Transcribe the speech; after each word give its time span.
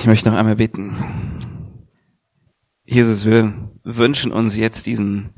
Ich 0.00 0.06
möchte 0.06 0.30
noch 0.30 0.38
einmal 0.38 0.56
bitten. 0.56 0.96
Jesus, 2.86 3.26
wir 3.26 3.70
wünschen 3.84 4.32
uns 4.32 4.56
jetzt 4.56 4.86
diesen, 4.86 5.34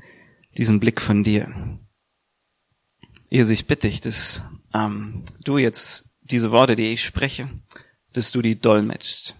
diesen 0.56 0.78
Blick 0.78 1.00
von 1.00 1.24
dir. 1.24 1.80
Jesus, 3.28 3.50
ich 3.50 3.66
bitte 3.66 3.88
dich, 3.88 4.00
dass 4.00 4.44
ähm, 4.72 5.24
du 5.42 5.58
jetzt 5.58 6.10
diese 6.20 6.52
Worte, 6.52 6.76
die 6.76 6.92
ich 6.92 7.02
spreche, 7.02 7.48
dass 8.12 8.30
du 8.30 8.40
die 8.40 8.56
dolmetscht. 8.56 9.34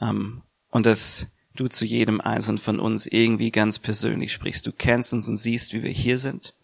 Ähm, 0.00 0.40
und 0.70 0.86
dass 0.86 1.26
du 1.54 1.68
zu 1.68 1.84
jedem 1.84 2.22
Einzelnen 2.22 2.56
von 2.56 2.80
uns 2.80 3.04
irgendwie 3.04 3.50
ganz 3.50 3.78
persönlich 3.78 4.32
sprichst. 4.32 4.66
Du 4.66 4.72
kennst 4.72 5.12
uns 5.12 5.28
und 5.28 5.36
siehst, 5.36 5.74
wie 5.74 5.82
wir 5.82 5.90
hier 5.90 6.16
sind 6.16 6.54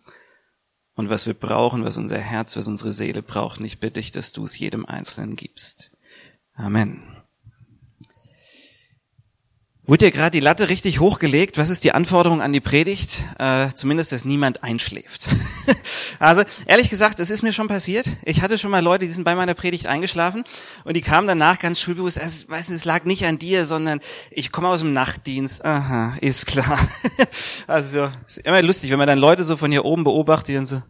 und 0.94 1.10
was 1.10 1.26
wir 1.26 1.34
brauchen, 1.34 1.84
was 1.84 1.98
unser 1.98 2.18
Herz, 2.18 2.56
was 2.56 2.66
unsere 2.66 2.94
Seele 2.94 3.20
braucht. 3.20 3.60
Und 3.60 3.66
ich 3.66 3.78
bitte 3.78 4.00
dich, 4.00 4.10
dass 4.10 4.32
du 4.32 4.44
es 4.44 4.58
jedem 4.58 4.86
Einzelnen 4.86 5.36
gibst. 5.36 5.94
Amen. 6.54 7.19
Wurde 9.90 10.04
dir 10.04 10.12
gerade 10.12 10.30
die 10.30 10.38
Latte 10.38 10.68
richtig 10.68 11.00
hochgelegt? 11.00 11.58
Was 11.58 11.68
ist 11.68 11.82
die 11.82 11.90
Anforderung 11.90 12.40
an 12.42 12.52
die 12.52 12.60
Predigt? 12.60 13.24
Äh, 13.40 13.70
zumindest, 13.74 14.12
dass 14.12 14.24
niemand 14.24 14.62
einschläft. 14.62 15.26
also, 16.20 16.44
ehrlich 16.66 16.90
gesagt, 16.90 17.18
es 17.18 17.28
ist 17.28 17.42
mir 17.42 17.50
schon 17.52 17.66
passiert. 17.66 18.06
Ich 18.22 18.40
hatte 18.40 18.56
schon 18.56 18.70
mal 18.70 18.84
Leute, 18.84 19.06
die 19.06 19.10
sind 19.10 19.24
bei 19.24 19.34
meiner 19.34 19.54
Predigt 19.54 19.88
eingeschlafen 19.88 20.44
und 20.84 20.96
die 20.96 21.00
kamen 21.00 21.26
danach 21.26 21.58
ganz 21.58 21.80
schulbewusst, 21.80 22.20
also, 22.20 22.48
weiß 22.48 22.68
nicht, 22.68 22.76
es 22.76 22.84
lag 22.84 23.02
nicht 23.02 23.26
an 23.26 23.38
dir, 23.38 23.66
sondern 23.66 23.98
ich 24.30 24.52
komme 24.52 24.68
aus 24.68 24.78
dem 24.78 24.92
Nachtdienst. 24.92 25.64
Aha, 25.64 26.16
ist 26.20 26.46
klar. 26.46 26.78
also, 27.66 28.12
ist 28.28 28.38
immer 28.38 28.62
lustig, 28.62 28.92
wenn 28.92 28.98
man 28.98 29.08
dann 29.08 29.18
Leute 29.18 29.42
so 29.42 29.56
von 29.56 29.72
hier 29.72 29.84
oben 29.84 30.04
beobachtet, 30.04 30.54
dann 30.54 30.66
so, 30.66 30.82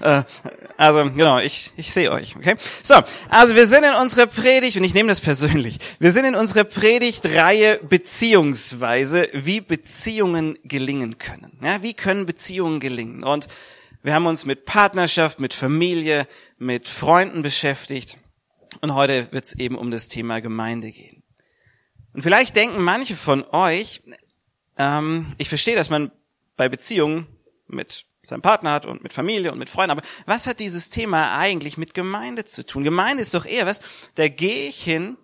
äh, 0.00 0.24
also 0.80 1.10
genau, 1.10 1.38
ich, 1.38 1.72
ich 1.76 1.92
sehe 1.92 2.10
euch. 2.10 2.36
Okay, 2.36 2.56
so, 2.82 2.94
also 3.28 3.54
wir 3.54 3.66
sind 3.66 3.84
in 3.84 3.92
unserer 3.92 4.26
Predigt 4.26 4.78
und 4.78 4.84
ich 4.84 4.94
nehme 4.94 5.10
das 5.10 5.20
persönlich. 5.20 5.76
Wir 5.98 6.10
sind 6.10 6.24
in 6.24 6.34
unserer 6.34 6.64
Predigtreihe 6.64 7.80
beziehungsweise 7.86 9.28
wie 9.34 9.60
Beziehungen 9.60 10.58
gelingen 10.64 11.18
können. 11.18 11.58
Ja, 11.62 11.82
wie 11.82 11.92
können 11.92 12.24
Beziehungen 12.24 12.80
gelingen? 12.80 13.22
Und 13.24 13.46
wir 14.02 14.14
haben 14.14 14.24
uns 14.24 14.46
mit 14.46 14.64
Partnerschaft, 14.64 15.38
mit 15.38 15.52
Familie, 15.52 16.26
mit 16.56 16.88
Freunden 16.88 17.42
beschäftigt 17.42 18.16
und 18.80 18.94
heute 18.94 19.30
wird 19.32 19.44
es 19.44 19.58
eben 19.58 19.76
um 19.76 19.90
das 19.90 20.08
Thema 20.08 20.40
Gemeinde 20.40 20.92
gehen. 20.92 21.22
Und 22.14 22.22
vielleicht 22.22 22.56
denken 22.56 22.82
manche 22.82 23.16
von 23.16 23.44
euch, 23.52 24.00
ähm, 24.78 25.26
ich 25.36 25.50
verstehe, 25.50 25.76
dass 25.76 25.90
man 25.90 26.10
bei 26.56 26.70
Beziehungen 26.70 27.26
mit 27.72 28.06
seinem 28.22 28.42
Partner 28.42 28.72
hat 28.72 28.86
und 28.86 29.02
mit 29.02 29.12
Familie 29.12 29.52
und 29.52 29.58
mit 29.58 29.70
Freunden. 29.70 29.92
Aber 29.92 30.02
was 30.26 30.46
hat 30.46 30.60
dieses 30.60 30.90
Thema 30.90 31.36
eigentlich 31.36 31.78
mit 31.78 31.94
Gemeinde 31.94 32.44
zu 32.44 32.64
tun? 32.66 32.84
Gemeinde 32.84 33.22
ist 33.22 33.34
doch 33.34 33.46
eher 33.46 33.66
was, 33.66 33.80
da 34.16 34.28
gehe 34.28 34.68
ich 34.68 34.82
hin, 34.82 35.16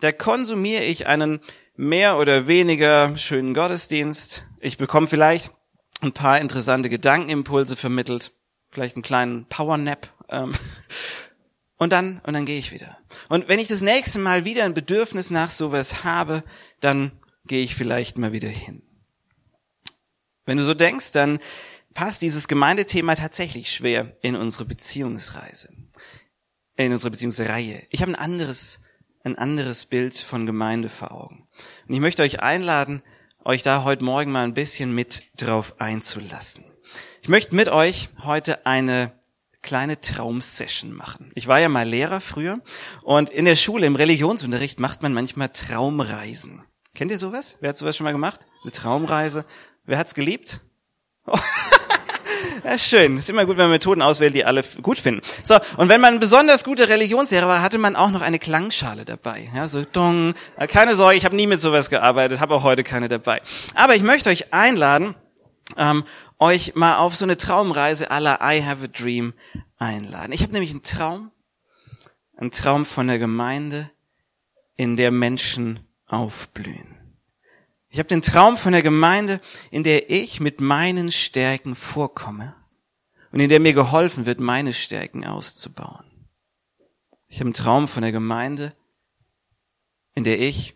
da 0.00 0.12
konsumiere 0.12 0.84
ich 0.84 1.06
einen 1.06 1.40
mehr 1.76 2.18
oder 2.18 2.46
weniger 2.46 3.16
schönen 3.16 3.54
Gottesdienst. 3.54 4.46
Ich 4.60 4.78
bekomme 4.78 5.08
vielleicht 5.08 5.50
ein 6.02 6.12
paar 6.12 6.40
interessante 6.40 6.90
Gedankenimpulse 6.90 7.76
vermittelt, 7.76 8.32
vielleicht 8.70 8.96
einen 8.96 9.02
kleinen 9.02 9.46
Powernap. 9.46 10.08
Ähm, 10.28 10.52
und 11.78 11.92
dann, 11.92 12.20
und 12.26 12.34
dann 12.34 12.44
gehe 12.44 12.58
ich 12.58 12.72
wieder. 12.72 12.98
Und 13.28 13.48
wenn 13.48 13.58
ich 13.58 13.68
das 13.68 13.80
nächste 13.80 14.18
Mal 14.18 14.44
wieder 14.44 14.64
ein 14.64 14.74
Bedürfnis 14.74 15.30
nach 15.30 15.50
sowas 15.50 16.04
habe, 16.04 16.44
dann 16.80 17.12
gehe 17.46 17.62
ich 17.62 17.74
vielleicht 17.74 18.18
mal 18.18 18.32
wieder 18.32 18.48
hin. 18.48 18.82
Wenn 20.44 20.58
du 20.58 20.62
so 20.62 20.74
denkst, 20.74 21.12
dann 21.12 21.40
passt 21.96 22.20
dieses 22.20 22.46
Gemeindethema 22.46 23.14
tatsächlich 23.14 23.72
schwer 23.72 24.14
in 24.20 24.36
unsere 24.36 24.66
Beziehungsreise, 24.66 25.72
in 26.76 26.92
unsere 26.92 27.10
Beziehungsreihe. 27.10 27.84
Ich 27.88 28.02
habe 28.02 28.12
ein 28.12 28.16
anderes, 28.16 28.80
ein 29.24 29.38
anderes 29.38 29.86
Bild 29.86 30.14
von 30.14 30.44
Gemeinde 30.44 30.90
vor 30.90 31.10
Augen. 31.10 31.48
Und 31.88 31.94
ich 31.94 32.00
möchte 32.00 32.22
euch 32.22 32.40
einladen, 32.40 33.02
euch 33.44 33.62
da 33.62 33.82
heute 33.82 34.04
Morgen 34.04 34.30
mal 34.30 34.44
ein 34.44 34.52
bisschen 34.52 34.94
mit 34.94 35.22
drauf 35.38 35.80
einzulassen. 35.80 36.64
Ich 37.22 37.30
möchte 37.30 37.56
mit 37.56 37.70
euch 37.70 38.10
heute 38.22 38.66
eine 38.66 39.18
kleine 39.62 39.98
Traumsession 39.98 40.92
machen. 40.92 41.32
Ich 41.34 41.46
war 41.46 41.60
ja 41.60 41.70
mal 41.70 41.88
Lehrer 41.88 42.20
früher 42.20 42.60
und 43.04 43.30
in 43.30 43.46
der 43.46 43.56
Schule 43.56 43.86
im 43.86 43.96
Religionsunterricht 43.96 44.80
macht 44.80 45.02
man 45.02 45.14
manchmal 45.14 45.48
Traumreisen. 45.48 46.62
Kennt 46.94 47.10
ihr 47.10 47.18
sowas? 47.18 47.56
Wer 47.60 47.70
hat 47.70 47.78
sowas 47.78 47.96
schon 47.96 48.04
mal 48.04 48.12
gemacht? 48.12 48.46
Eine 48.62 48.72
Traumreise? 48.72 49.46
Wer 49.86 49.96
hat's 49.96 50.14
geliebt? 50.14 50.60
Das 52.66 52.82
ist 52.82 52.88
schön. 52.88 53.16
ist 53.16 53.30
immer 53.30 53.46
gut, 53.46 53.58
wenn 53.58 53.66
man 53.66 53.70
Methoden 53.70 54.02
auswählt, 54.02 54.34
die 54.34 54.44
alle 54.44 54.64
gut 54.82 54.98
finden. 54.98 55.20
So, 55.44 55.54
und 55.76 55.88
wenn 55.88 56.00
man 56.00 56.14
ein 56.14 56.20
besonders 56.20 56.64
guter 56.64 56.88
Religionslehrer 56.88 57.46
war, 57.46 57.62
hatte 57.62 57.78
man 57.78 57.94
auch 57.94 58.10
noch 58.10 58.22
eine 58.22 58.40
Klangschale 58.40 59.04
dabei. 59.04 59.48
Ja, 59.54 59.68
so 59.68 59.84
dong. 59.84 60.34
Äh, 60.56 60.66
keine 60.66 60.96
Sorge, 60.96 61.16
ich 61.16 61.24
habe 61.24 61.36
nie 61.36 61.46
mit 61.46 61.60
sowas 61.60 61.90
gearbeitet, 61.90 62.40
habe 62.40 62.56
auch 62.56 62.64
heute 62.64 62.82
keine 62.82 63.06
dabei. 63.06 63.40
Aber 63.76 63.94
ich 63.94 64.02
möchte 64.02 64.30
euch 64.30 64.52
einladen, 64.52 65.14
ähm, 65.76 66.02
euch 66.40 66.74
mal 66.74 66.96
auf 66.96 67.14
so 67.14 67.24
eine 67.24 67.36
Traumreise 67.36 68.10
aller 68.10 68.40
I 68.42 68.60
Have 68.64 68.82
a 68.82 68.88
Dream 68.88 69.34
einladen. 69.78 70.32
Ich 70.32 70.42
habe 70.42 70.52
nämlich 70.52 70.72
einen 70.72 70.82
Traum, 70.82 71.30
einen 72.36 72.50
Traum 72.50 72.84
von 72.84 73.06
der 73.06 73.20
Gemeinde, 73.20 73.92
in 74.74 74.96
der 74.96 75.12
Menschen 75.12 75.78
aufblühen. 76.08 76.95
Ich 77.88 77.98
habe 77.98 78.08
den 78.08 78.22
Traum 78.22 78.56
von 78.56 78.72
der 78.72 78.82
Gemeinde, 78.82 79.40
in 79.70 79.84
der 79.84 80.10
ich 80.10 80.40
mit 80.40 80.60
meinen 80.60 81.12
Stärken 81.12 81.74
vorkomme 81.74 82.54
und 83.32 83.40
in 83.40 83.48
der 83.48 83.60
mir 83.60 83.72
geholfen 83.72 84.26
wird, 84.26 84.40
meine 84.40 84.72
Stärken 84.72 85.24
auszubauen. 85.24 86.04
Ich 87.28 87.38
habe 87.38 87.46
einen 87.46 87.54
Traum 87.54 87.88
von 87.88 88.02
der 88.02 88.12
Gemeinde, 88.12 88.74
in 90.14 90.24
der 90.24 90.40
ich 90.40 90.74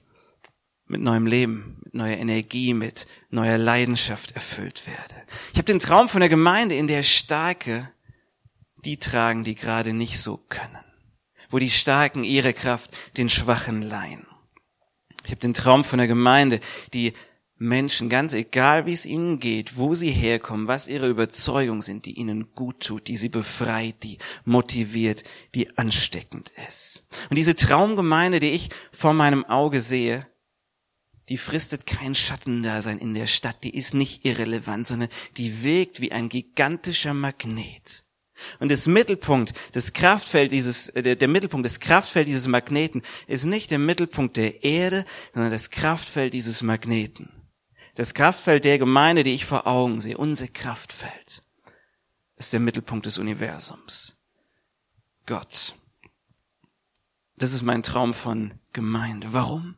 mit 0.87 1.01
neuem 1.01 1.27
Leben, 1.27 1.81
mit 1.85 1.95
neuer 1.95 2.17
Energie, 2.17 2.75
mit 2.75 3.07
neuer 3.31 3.59
Leidenschaft 3.59 4.33
erfüllt 4.33 4.87
werde. 4.87 5.27
Ich 5.53 5.59
habe 5.59 5.65
den 5.65 5.79
Traum 5.79 6.09
von 6.09 6.21
der 6.21 6.29
Gemeinde, 6.29 6.75
in 6.75 6.89
der 6.89 7.03
Starke 7.03 7.91
die 8.85 8.97
tragen, 8.97 9.45
die 9.45 9.55
gerade 9.55 9.93
nicht 9.93 10.19
so 10.19 10.37
können, 10.37 10.85
wo 11.51 11.59
die 11.59 11.71
Starken 11.71 12.25
ihre 12.25 12.55
Kraft 12.55 12.91
den 13.17 13.29
Schwachen 13.29 13.83
leihen. 13.83 14.27
Ich 15.25 15.31
habe 15.31 15.41
den 15.41 15.55
Traum 15.55 15.85
von 15.85 16.01
einer 16.01 16.07
Gemeinde, 16.07 16.61
die 16.93 17.13
Menschen, 17.63 18.09
ganz 18.09 18.33
egal 18.33 18.87
wie 18.87 18.95
es 18.95 19.05
ihnen 19.05 19.39
geht, 19.39 19.77
wo 19.77 19.95
sie 19.95 20.11
herkommen, 20.11 20.67
was 20.67 20.89
ihre 20.89 21.09
Überzeugungen 21.09 21.83
sind, 21.83 22.07
die 22.07 22.19
ihnen 22.19 22.55
gut 22.55 22.81
tut, 22.81 23.07
die 23.07 23.19
sie 23.19 23.29
befreit, 23.29 24.03
die 24.03 24.17
motiviert, 24.47 25.25
die 25.55 25.77
ansteckend 25.77 26.53
ist. 26.69 27.05
Und 27.29 27.37
diese 27.37 27.55
Traumgemeinde, 27.55 28.41
die 28.41 28.53
ich 28.53 28.71
vor 28.93 29.13
meinem 29.13 29.45
Auge 29.45 29.83
sehe, 29.83 30.27
die 31.29 31.37
fristet 31.37 31.87
kein 31.87 32.15
Schattendasein 32.15 32.99
in 32.99 33.13
der 33.13 33.27
Stadt, 33.27 33.63
die 33.63 33.77
ist 33.77 33.93
nicht 33.93 34.25
irrelevant, 34.25 34.87
sondern 34.87 35.11
die 35.37 35.63
wirkt 35.63 36.01
wie 36.01 36.13
ein 36.13 36.31
gigantischer 36.31 37.13
Magnet. 37.13 38.07
Und 38.59 38.71
das 38.71 38.87
Mittelpunkt, 38.87 39.53
das 39.73 39.93
Kraftfeld 39.93 40.53
dieses, 40.53 40.89
äh, 40.91 41.03
der, 41.03 41.17
der 41.17 41.29
Mittelpunkt, 41.29 41.65
das 41.65 41.81
Kraftfeld 41.81 42.29
dieses 42.29 42.47
Magneten 42.47 43.03
ist 43.27 43.45
nicht 43.45 43.71
der 43.71 43.79
Mittelpunkt 43.79 44.37
der 44.37 44.65
Erde, 44.65 45.05
sondern 45.33 45.51
das 45.51 45.71
Kraftfeld 45.71 46.35
dieses 46.35 46.63
Magneten. 46.63 47.31
Das 47.95 48.15
Kraftfeld 48.15 48.65
der 48.65 48.79
Gemeinde, 48.79 49.25
die 49.25 49.35
ich 49.35 49.45
vor 49.45 49.67
Augen 49.67 50.01
sehe, 50.01 50.17
unser 50.17 50.49
Kraftfeld, 50.49 51.43
ist 52.37 52.53
der 52.53 52.61
Mittelpunkt 52.61 53.07
des 53.07 53.19
Universums. 53.19 54.17
Gott. 55.27 55.75
Das 57.37 57.53
ist 57.53 57.63
mein 57.63 57.83
Traum 57.83 58.15
von 58.15 58.55
Gemeinde. 58.73 59.29
Warum? 59.33 59.77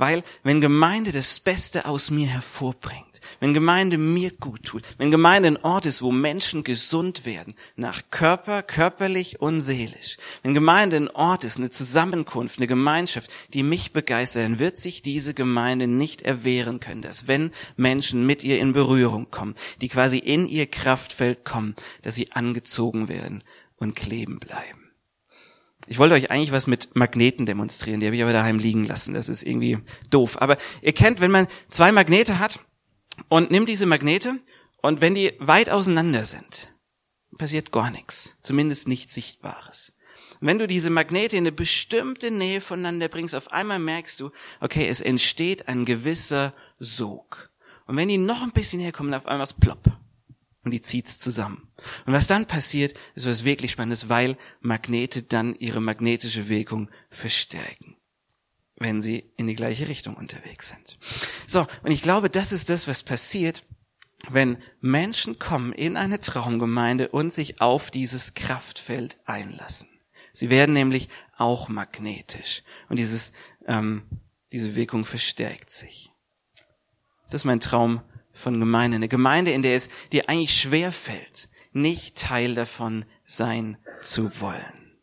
Weil 0.00 0.22
wenn 0.44 0.62
Gemeinde 0.62 1.12
das 1.12 1.40
Beste 1.40 1.84
aus 1.84 2.10
mir 2.10 2.26
hervorbringt, 2.26 3.20
wenn 3.38 3.52
Gemeinde 3.52 3.98
mir 3.98 4.30
gut 4.30 4.64
tut, 4.64 4.82
wenn 4.96 5.10
Gemeinde 5.10 5.48
ein 5.48 5.62
Ort 5.62 5.84
ist, 5.84 6.00
wo 6.00 6.10
Menschen 6.10 6.64
gesund 6.64 7.26
werden, 7.26 7.54
nach 7.76 8.04
Körper, 8.10 8.62
körperlich 8.62 9.42
und 9.42 9.60
seelisch, 9.60 10.16
wenn 10.42 10.54
Gemeinde 10.54 10.96
ein 10.96 11.10
Ort 11.10 11.44
ist, 11.44 11.58
eine 11.58 11.68
Zusammenkunft, 11.68 12.56
eine 12.56 12.66
Gemeinschaft, 12.66 13.30
die 13.52 13.62
mich 13.62 13.92
begeistert, 13.92 14.44
dann 14.44 14.58
wird 14.58 14.78
sich 14.78 15.02
diese 15.02 15.34
Gemeinde 15.34 15.86
nicht 15.86 16.22
erwehren 16.22 16.80
können, 16.80 17.02
dass 17.02 17.28
wenn 17.28 17.52
Menschen 17.76 18.24
mit 18.24 18.42
ihr 18.42 18.58
in 18.58 18.72
Berührung 18.72 19.30
kommen, 19.30 19.54
die 19.82 19.88
quasi 19.88 20.16
in 20.16 20.48
ihr 20.48 20.66
Kraftfeld 20.66 21.44
kommen, 21.44 21.76
dass 22.00 22.14
sie 22.14 22.32
angezogen 22.32 23.08
werden 23.08 23.44
und 23.76 23.96
kleben 23.96 24.38
bleiben. 24.38 24.89
Ich 25.86 25.98
wollte 25.98 26.14
euch 26.14 26.30
eigentlich 26.30 26.52
was 26.52 26.66
mit 26.66 26.94
Magneten 26.94 27.46
demonstrieren, 27.46 28.00
die 28.00 28.06
habe 28.06 28.16
ich 28.16 28.22
aber 28.22 28.32
daheim 28.32 28.58
liegen 28.58 28.84
lassen. 28.86 29.14
Das 29.14 29.28
ist 29.28 29.42
irgendwie 29.42 29.78
doof. 30.10 30.40
Aber 30.40 30.56
ihr 30.82 30.92
kennt, 30.92 31.20
wenn 31.20 31.30
man 31.30 31.48
zwei 31.68 31.90
Magnete 31.90 32.38
hat 32.38 32.60
und 33.28 33.50
nimmt 33.50 33.68
diese 33.68 33.86
Magnete 33.86 34.38
und 34.82 35.00
wenn 35.00 35.14
die 35.14 35.32
weit 35.38 35.70
auseinander 35.70 36.24
sind, 36.24 36.74
passiert 37.38 37.72
gar 37.72 37.90
nichts. 37.90 38.36
Zumindest 38.40 38.88
nichts 38.88 39.14
Sichtbares. 39.14 39.92
wenn 40.42 40.58
du 40.58 40.66
diese 40.66 40.90
Magnete 40.90 41.36
in 41.36 41.42
eine 41.42 41.52
bestimmte 41.52 42.30
Nähe 42.30 42.60
voneinander 42.60 43.08
bringst, 43.08 43.34
auf 43.34 43.52
einmal 43.52 43.78
merkst 43.78 44.20
du, 44.20 44.30
okay, 44.60 44.86
es 44.88 45.00
entsteht 45.00 45.68
ein 45.68 45.84
gewisser 45.84 46.54
Sog. 46.78 47.50
Und 47.86 47.96
wenn 47.96 48.08
die 48.08 48.18
noch 48.18 48.42
ein 48.42 48.52
bisschen 48.52 48.80
herkommen, 48.80 49.12
auf 49.12 49.26
einmal 49.26 49.42
was 49.42 49.54
plopp 49.54 49.98
und 50.64 50.72
die 50.72 50.80
zieht's 50.80 51.18
zusammen. 51.18 51.68
Und 52.06 52.12
was 52.12 52.26
dann 52.26 52.46
passiert, 52.46 52.94
ist 53.14 53.26
was 53.26 53.44
wirklich 53.44 53.72
Spannendes, 53.72 54.08
weil 54.08 54.36
Magnete 54.60 55.22
dann 55.22 55.54
ihre 55.54 55.80
magnetische 55.80 56.48
Wirkung 56.48 56.90
verstärken. 57.10 57.96
wenn 58.82 59.02
sie 59.02 59.30
in 59.36 59.46
die 59.46 59.54
gleiche 59.54 59.88
Richtung 59.88 60.16
unterwegs 60.16 60.68
sind. 60.68 60.98
So, 61.46 61.66
und 61.82 61.90
ich 61.90 62.00
glaube, 62.00 62.30
das 62.30 62.50
ist 62.50 62.70
das, 62.70 62.88
was 62.88 63.02
passiert, 63.02 63.62
wenn 64.30 64.56
Menschen 64.80 65.38
kommen 65.38 65.72
in 65.72 65.98
eine 65.98 66.18
Traumgemeinde 66.18 67.08
und 67.08 67.30
sich 67.30 67.60
auf 67.60 67.90
dieses 67.90 68.32
Kraftfeld 68.32 69.18
einlassen. 69.26 69.88
Sie 70.32 70.48
werden 70.48 70.72
nämlich 70.72 71.08
auch 71.36 71.68
magnetisch 71.68 72.62
und 72.88 72.98
dieses, 72.98 73.32
ähm, 73.66 74.02
diese 74.52 74.74
Wirkung 74.74 75.04
verstärkt 75.04 75.70
sich. 75.70 76.10
Das 77.30 77.42
ist 77.42 77.44
mein 77.44 77.60
Traum 77.60 78.02
von 78.40 78.58
Gemeinde. 78.58 78.96
Eine 78.96 79.08
Gemeinde, 79.08 79.52
in 79.52 79.62
der 79.62 79.76
es 79.76 79.88
dir 80.12 80.28
eigentlich 80.28 80.58
schwer 80.58 80.92
fällt, 80.92 81.48
nicht 81.72 82.16
Teil 82.16 82.54
davon 82.54 83.04
sein 83.24 83.76
zu 84.02 84.40
wollen. 84.40 84.98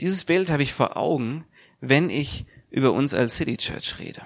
Dieses 0.00 0.24
Bild 0.24 0.50
habe 0.50 0.62
ich 0.62 0.72
vor 0.72 0.96
Augen, 0.96 1.44
wenn 1.80 2.08
ich 2.08 2.46
über 2.70 2.92
uns 2.92 3.12
als 3.12 3.36
City 3.36 3.56
Church 3.56 3.98
rede. 3.98 4.22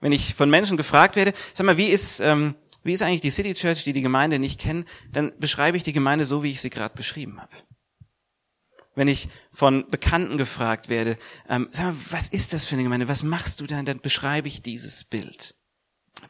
Wenn 0.00 0.12
ich 0.12 0.34
von 0.34 0.50
Menschen 0.50 0.76
gefragt 0.76 1.16
werde, 1.16 1.32
sag 1.54 1.66
mal, 1.66 1.78
wie 1.78 1.88
ist, 1.88 2.20
ähm, 2.20 2.54
wie 2.84 2.92
ist 2.92 3.02
eigentlich 3.02 3.22
die 3.22 3.30
City 3.30 3.54
Church, 3.54 3.82
die 3.84 3.92
die 3.92 4.02
Gemeinde 4.02 4.38
nicht 4.38 4.60
kennen, 4.60 4.84
dann 5.10 5.32
beschreibe 5.38 5.76
ich 5.76 5.82
die 5.82 5.92
Gemeinde 5.92 6.24
so, 6.24 6.42
wie 6.42 6.52
ich 6.52 6.60
sie 6.60 6.70
gerade 6.70 6.94
beschrieben 6.94 7.40
habe. 7.40 7.56
Wenn 8.94 9.08
ich 9.08 9.28
von 9.50 9.90
Bekannten 9.90 10.38
gefragt 10.38 10.88
werde, 10.88 11.18
ähm, 11.48 11.68
sag 11.70 11.86
mal, 11.86 11.96
was 12.10 12.28
ist 12.28 12.52
das 12.52 12.64
für 12.64 12.76
eine 12.76 12.84
Gemeinde? 12.84 13.08
Was 13.08 13.22
machst 13.22 13.60
du 13.60 13.66
da? 13.66 13.82
Dann 13.82 14.00
beschreibe 14.00 14.48
ich 14.48 14.62
dieses 14.62 15.04
Bild. 15.04 15.54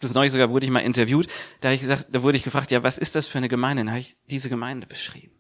Das 0.01 0.15
neulich 0.15 0.33
sogar 0.33 0.51
wurde 0.51 0.67
ich 0.67 0.73
mal 0.73 0.81
interviewt, 0.81 1.29
da 1.61 1.69
habe 1.69 1.75
ich 1.75 1.81
gesagt, 1.81 2.09
da 2.11 2.23
wurde 2.23 2.37
ich 2.37 2.45
gefragt, 2.45 2.71
ja, 2.71 2.83
was 2.83 2.99
ist 2.99 3.15
das 3.15 3.27
für 3.27 3.39
eine 3.39 3.49
Gemeinde? 3.49 3.83
Dann 3.83 3.91
habe 3.91 4.01
ich 4.01 4.17
diese 4.27 4.49
Gemeinde 4.49 4.87
beschrieben. 4.87 5.35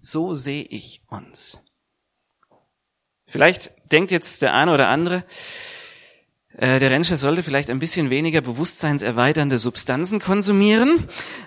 So 0.00 0.34
sehe 0.34 0.64
ich 0.64 1.02
uns. 1.08 1.60
Vielleicht 3.26 3.72
denkt 3.92 4.10
jetzt 4.10 4.42
der 4.42 4.54
eine 4.54 4.72
oder 4.72 4.88
andere, 4.88 5.24
äh, 6.56 6.80
der 6.80 6.90
Rentner 6.90 7.16
sollte 7.16 7.42
vielleicht 7.42 7.70
ein 7.70 7.78
bisschen 7.78 8.10
weniger 8.10 8.40
bewusstseinserweiternde 8.40 9.56
Substanzen 9.56 10.18
konsumieren. 10.18 11.06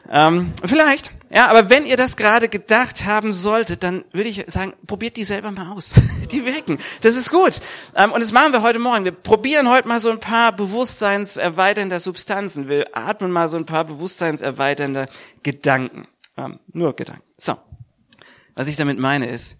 Ähm, 0.09 0.53
vielleicht, 0.65 1.11
ja, 1.29 1.47
aber 1.50 1.69
wenn 1.69 1.85
ihr 1.85 1.97
das 1.97 2.15
gerade 2.15 2.47
gedacht 2.47 3.03
haben 3.03 3.33
solltet, 3.33 3.83
dann 3.83 4.05
würde 4.13 4.29
ich 4.29 4.45
sagen, 4.47 4.73
probiert 4.88 5.17
die 5.17 5.25
selber 5.25 5.51
mal 5.51 5.71
aus. 5.73 5.94
die 6.31 6.45
wirken. 6.45 6.79
Das 7.01 7.15
ist 7.15 7.31
gut. 7.31 7.59
Ähm, 7.95 8.13
und 8.13 8.21
das 8.21 8.31
machen 8.31 8.53
wir 8.53 8.61
heute 8.61 8.79
Morgen. 8.79 9.03
Wir 9.03 9.11
probieren 9.11 9.69
heute 9.69 9.89
mal 9.89 10.00
so 10.00 10.09
ein 10.09 10.21
paar 10.21 10.55
bewusstseinserweiternde 10.55 11.99
Substanzen. 11.99 12.69
Wir 12.69 12.95
atmen 12.95 13.31
mal 13.31 13.49
so 13.49 13.57
ein 13.57 13.65
paar 13.65 13.83
bewusstseinserweiternde 13.83 15.09
Gedanken. 15.44 16.07
Ähm, 16.38 16.59
nur 16.71 16.95
Gedanken. 16.95 17.23
So. 17.38 17.57
Was 18.56 18.67
ich 18.67 18.77
damit 18.77 18.99
meine 18.99 19.27
ist, 19.27 19.57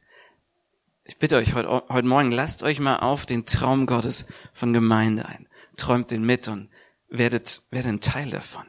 ich 1.06 1.18
bitte 1.18 1.36
euch 1.36 1.54
heute, 1.54 1.84
heute 1.90 2.08
Morgen, 2.08 2.32
lasst 2.32 2.64
euch 2.64 2.80
mal 2.80 2.98
auf 2.98 3.26
den 3.26 3.46
Traum 3.46 3.86
Gottes 3.86 4.26
von 4.54 4.74
Gemeinde 4.74 5.26
ein. 5.26 5.48
Träumt 5.76 6.12
den 6.12 6.26
mit 6.26 6.48
und 6.48 6.70
werdet, 7.10 7.64
werdet 7.72 7.92
ein 7.92 8.02
Teil 8.02 8.30
davon. 8.30 8.66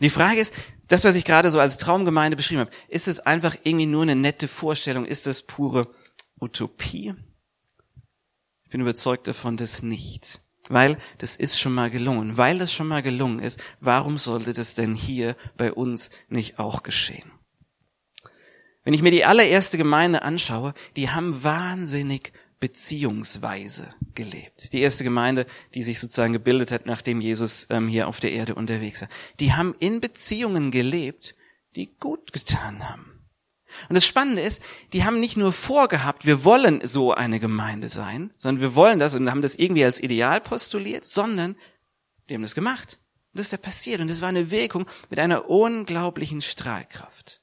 die 0.00 0.10
Frage 0.10 0.40
ist, 0.40 0.54
das, 0.88 1.04
was 1.04 1.14
ich 1.14 1.24
gerade 1.24 1.50
so 1.50 1.60
als 1.60 1.78
Traumgemeinde 1.78 2.36
beschrieben 2.36 2.60
habe, 2.60 2.70
ist 2.88 3.08
es 3.08 3.20
einfach 3.20 3.56
irgendwie 3.64 3.86
nur 3.86 4.02
eine 4.02 4.16
nette 4.16 4.48
Vorstellung? 4.48 5.04
Ist 5.04 5.26
es 5.26 5.42
pure 5.42 5.88
Utopie? 6.40 7.14
Ich 8.64 8.70
bin 8.70 8.80
überzeugt 8.80 9.26
davon, 9.28 9.56
dass 9.56 9.82
nicht. 9.82 10.40
Weil 10.68 10.96
das 11.18 11.36
ist 11.36 11.58
schon 11.58 11.74
mal 11.74 11.90
gelungen. 11.90 12.36
Weil 12.36 12.58
das 12.58 12.72
schon 12.72 12.88
mal 12.88 13.02
gelungen 13.02 13.40
ist, 13.40 13.62
warum 13.80 14.18
sollte 14.18 14.52
das 14.52 14.74
denn 14.74 14.94
hier 14.94 15.36
bei 15.56 15.72
uns 15.72 16.10
nicht 16.28 16.58
auch 16.58 16.82
geschehen? 16.82 17.30
Wenn 18.84 18.94
ich 18.94 19.02
mir 19.02 19.10
die 19.10 19.24
allererste 19.24 19.78
Gemeinde 19.78 20.22
anschaue, 20.22 20.74
die 20.96 21.10
haben 21.10 21.42
wahnsinnig 21.42 22.32
beziehungsweise 22.60 23.94
gelebt. 24.14 24.72
Die 24.72 24.80
erste 24.80 25.04
Gemeinde, 25.04 25.46
die 25.74 25.82
sich 25.82 26.00
sozusagen 26.00 26.32
gebildet 26.32 26.70
hat, 26.70 26.86
nachdem 26.86 27.20
Jesus 27.20 27.66
ähm, 27.70 27.88
hier 27.88 28.08
auf 28.08 28.20
der 28.20 28.32
Erde 28.32 28.54
unterwegs 28.54 29.00
war. 29.00 29.08
Die 29.40 29.52
haben 29.52 29.74
in 29.80 30.00
Beziehungen 30.00 30.70
gelebt, 30.70 31.34
die 31.76 31.94
gut 31.98 32.32
getan 32.32 32.88
haben. 32.88 33.14
Und 33.88 33.94
das 33.94 34.06
Spannende 34.06 34.42
ist, 34.42 34.62
die 34.92 35.04
haben 35.04 35.18
nicht 35.18 35.36
nur 35.36 35.52
vorgehabt, 35.52 36.26
wir 36.26 36.44
wollen 36.44 36.80
so 36.86 37.12
eine 37.12 37.40
Gemeinde 37.40 37.88
sein, 37.88 38.30
sondern 38.38 38.62
wir 38.62 38.74
wollen 38.74 38.98
das 38.98 39.14
und 39.14 39.30
haben 39.30 39.42
das 39.42 39.56
irgendwie 39.56 39.84
als 39.84 40.00
Ideal 40.00 40.40
postuliert, 40.40 41.04
sondern 41.04 41.56
die 42.28 42.34
haben 42.34 42.42
das 42.42 42.54
gemacht. 42.54 42.98
Und 43.32 43.40
das 43.40 43.48
ist 43.48 43.52
ja 43.52 43.58
passiert 43.58 44.00
und 44.00 44.08
das 44.08 44.20
war 44.20 44.28
eine 44.28 44.50
Wirkung 44.50 44.86
mit 45.10 45.18
einer 45.18 45.50
unglaublichen 45.50 46.40
Strahlkraft. 46.40 47.42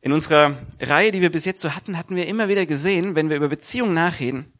In 0.00 0.12
unserer 0.12 0.56
Reihe, 0.80 1.10
die 1.10 1.20
wir 1.20 1.30
bis 1.30 1.44
jetzt 1.44 1.60
so 1.60 1.74
hatten, 1.74 1.98
hatten 1.98 2.14
wir 2.14 2.26
immer 2.26 2.48
wieder 2.48 2.66
gesehen, 2.66 3.14
wenn 3.14 3.30
wir 3.30 3.36
über 3.36 3.48
Beziehungen 3.48 3.94
nachreden, 3.94 4.52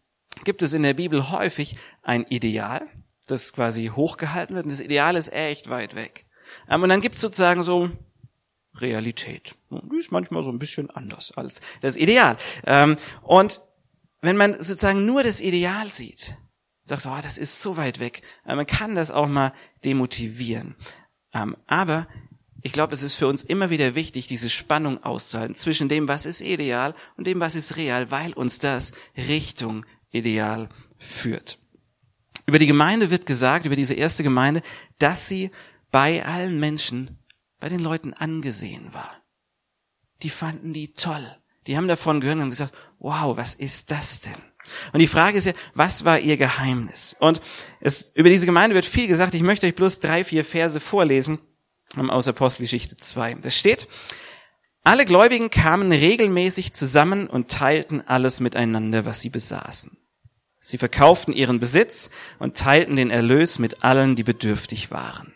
gibt 0.44 0.62
es 0.62 0.72
in 0.72 0.82
der 0.82 0.94
Bibel 0.94 1.30
häufig 1.30 1.76
ein 2.02 2.24
Ideal, 2.28 2.86
das 3.26 3.52
quasi 3.52 3.86
hochgehalten 3.94 4.56
wird 4.56 4.66
und 4.66 4.72
das 4.72 4.80
Ideal 4.80 5.16
ist 5.16 5.32
echt 5.32 5.70
weit 5.70 5.94
weg. 5.94 6.26
Ähm, 6.68 6.82
und 6.82 6.88
dann 6.88 7.00
gibt 7.00 7.16
es 7.16 7.20
sozusagen 7.20 7.62
so 7.62 7.90
Realität. 8.74 9.54
Die 9.70 9.98
ist 9.98 10.12
manchmal 10.12 10.42
so 10.44 10.50
ein 10.50 10.58
bisschen 10.58 10.90
anders 10.90 11.32
als 11.36 11.60
das 11.80 11.96
Ideal. 11.96 12.36
Ähm, 12.66 12.96
und 13.22 13.60
wenn 14.20 14.36
man 14.36 14.54
sozusagen 14.54 15.06
nur 15.06 15.22
das 15.22 15.40
Ideal 15.40 15.88
sieht, 15.88 16.36
sagt, 16.84 17.06
oh, 17.06 17.18
das 17.22 17.38
ist 17.38 17.60
so 17.60 17.76
weit 17.76 18.00
weg, 18.00 18.22
äh, 18.44 18.54
man 18.54 18.66
kann 18.66 18.94
das 18.94 19.10
auch 19.10 19.28
mal 19.28 19.52
demotivieren. 19.84 20.74
Ähm, 21.32 21.56
aber 21.66 22.08
ich 22.62 22.72
glaube, 22.72 22.94
es 22.94 23.02
ist 23.02 23.14
für 23.14 23.28
uns 23.28 23.42
immer 23.42 23.70
wieder 23.70 23.94
wichtig, 23.94 24.26
diese 24.26 24.50
Spannung 24.50 25.02
auszuhalten 25.04 25.54
zwischen 25.54 25.88
dem, 25.88 26.08
was 26.08 26.26
ist 26.26 26.40
ideal 26.40 26.94
und 27.16 27.26
dem, 27.26 27.40
was 27.40 27.54
ist 27.54 27.76
real, 27.76 28.10
weil 28.10 28.32
uns 28.32 28.58
das 28.58 28.92
Richtung 29.16 29.86
ideal 30.10 30.68
führt. 30.96 31.58
Über 32.46 32.58
die 32.58 32.66
Gemeinde 32.66 33.10
wird 33.10 33.26
gesagt, 33.26 33.66
über 33.66 33.76
diese 33.76 33.94
erste 33.94 34.22
Gemeinde, 34.22 34.62
dass 34.98 35.28
sie 35.28 35.50
bei 35.90 36.24
allen 36.24 36.58
Menschen, 36.58 37.18
bei 37.60 37.68
den 37.68 37.80
Leuten 37.80 38.12
angesehen 38.12 38.92
war. 38.92 39.22
Die 40.22 40.30
fanden 40.30 40.72
die 40.72 40.92
toll. 40.92 41.36
Die 41.66 41.76
haben 41.76 41.88
davon 41.88 42.20
gehört 42.20 42.36
und 42.36 42.42
haben 42.42 42.50
gesagt, 42.50 42.74
wow, 42.98 43.36
was 43.36 43.54
ist 43.54 43.90
das 43.90 44.20
denn? 44.20 44.32
Und 44.92 45.00
die 45.00 45.06
Frage 45.06 45.38
ist 45.38 45.44
ja, 45.44 45.52
was 45.74 46.04
war 46.04 46.18
ihr 46.18 46.36
Geheimnis? 46.36 47.14
Und 47.20 47.40
es, 47.80 48.10
über 48.14 48.28
diese 48.28 48.46
Gemeinde 48.46 48.74
wird 48.74 48.86
viel 48.86 49.06
gesagt. 49.06 49.34
Ich 49.34 49.42
möchte 49.42 49.66
euch 49.66 49.74
bloß 49.74 50.00
drei, 50.00 50.24
vier 50.24 50.44
Verse 50.44 50.80
vorlesen 50.80 51.38
aus 51.96 52.28
Apostelgeschichte 52.28 52.96
2. 52.96 53.34
Da 53.34 53.50
steht, 53.50 53.88
alle 54.84 55.04
Gläubigen 55.04 55.50
kamen 55.50 55.92
regelmäßig 55.92 56.72
zusammen 56.72 57.26
und 57.26 57.50
teilten 57.50 58.06
alles 58.06 58.40
miteinander, 58.40 59.04
was 59.04 59.20
sie 59.20 59.30
besaßen. 59.30 59.98
Sie 60.60 60.78
verkauften 60.78 61.32
ihren 61.32 61.60
Besitz 61.60 62.10
und 62.38 62.56
teilten 62.56 62.96
den 62.96 63.10
Erlös 63.10 63.58
mit 63.58 63.84
allen, 63.84 64.16
die 64.16 64.24
bedürftig 64.24 64.90
waren. 64.90 65.34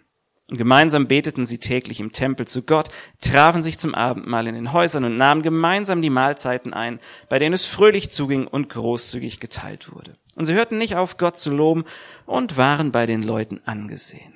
Und 0.51 0.59
gemeinsam 0.59 1.07
beteten 1.07 1.47
sie 1.47 1.59
täglich 1.59 2.01
im 2.01 2.13
Tempel 2.13 2.47
zu 2.47 2.63
Gott, 2.63 2.89
trafen 3.21 3.63
sich 3.63 3.79
zum 3.79 3.95
Abendmahl 3.95 4.47
in 4.47 4.55
den 4.55 4.73
Häusern 4.73 5.05
und 5.05 5.17
nahmen 5.17 5.43
gemeinsam 5.43 6.03
die 6.03 6.11
Mahlzeiten 6.11 6.75
ein, 6.75 6.99
bei 7.29 7.39
denen 7.39 7.55
es 7.55 7.65
fröhlich 7.65 8.11
zuging 8.11 8.47
und 8.47 8.69
großzügig 8.69 9.41
geteilt 9.41 9.93
wurde. 9.95 10.19
Und 10.35 10.45
sie 10.45 10.55
hörten 10.55 10.79
nicht 10.79 10.97
auf, 10.97 11.17
Gott 11.17 11.39
zu 11.39 11.51
loben 11.55 11.85
und 12.27 12.57
waren 12.57 12.93
bei 12.93 13.07
den 13.07 13.23
Leuten 13.23 13.61
angesehen. 13.65 14.35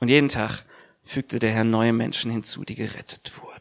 Und 0.00 0.08
jeden 0.08 0.28
Tag 0.28 0.64
fügte 1.04 1.38
der 1.38 1.52
Herr 1.52 1.64
neue 1.64 1.92
Menschen 1.92 2.30
hinzu, 2.30 2.64
die 2.64 2.74
gerettet 2.74 3.32
wurden. 3.40 3.54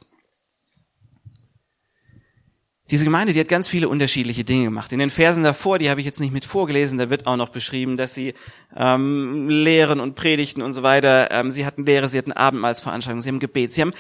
Diese 2.92 3.06
Gemeinde, 3.06 3.34
die 3.34 3.40
hat 3.40 3.48
ganz 3.48 3.70
viele 3.70 3.90
unterschiedliche 3.90 4.44
Dinge 4.44 4.66
gemacht. 4.66 4.92
In 4.92 5.00
den 5.00 5.10
Versen 5.10 5.44
davor, 5.44 5.80
die 5.80 5.90
habe 5.90 6.02
ich 6.02 6.06
jetzt 6.06 6.20
nicht 6.20 6.34
mit 6.34 6.46
vorgelesen, 6.46 6.98
da 6.98 7.10
wird 7.10 7.26
auch 7.26 7.38
noch 7.38 7.50
beschrieben, 7.50 7.98
dass 7.98 8.14
sie 8.14 8.34
ähm, 8.76 9.50
lehren 9.50 10.00
und 10.00 10.16
predigten 10.16 10.62
und 10.62 10.74
so 10.74 10.84
weiter. 10.84 11.32
Ähm, 11.32 11.52
sie 11.52 11.66
hatten 11.66 11.86
Lehre, 11.86 12.10
sie 12.10 12.18
hatten 12.18 12.34
Abendmahlsveranstaltungen, 12.34 13.22
sie 13.22 13.30
haben 13.30 13.40
Gebet. 13.40 13.72
Sie 13.72 13.82
haben 13.82 13.94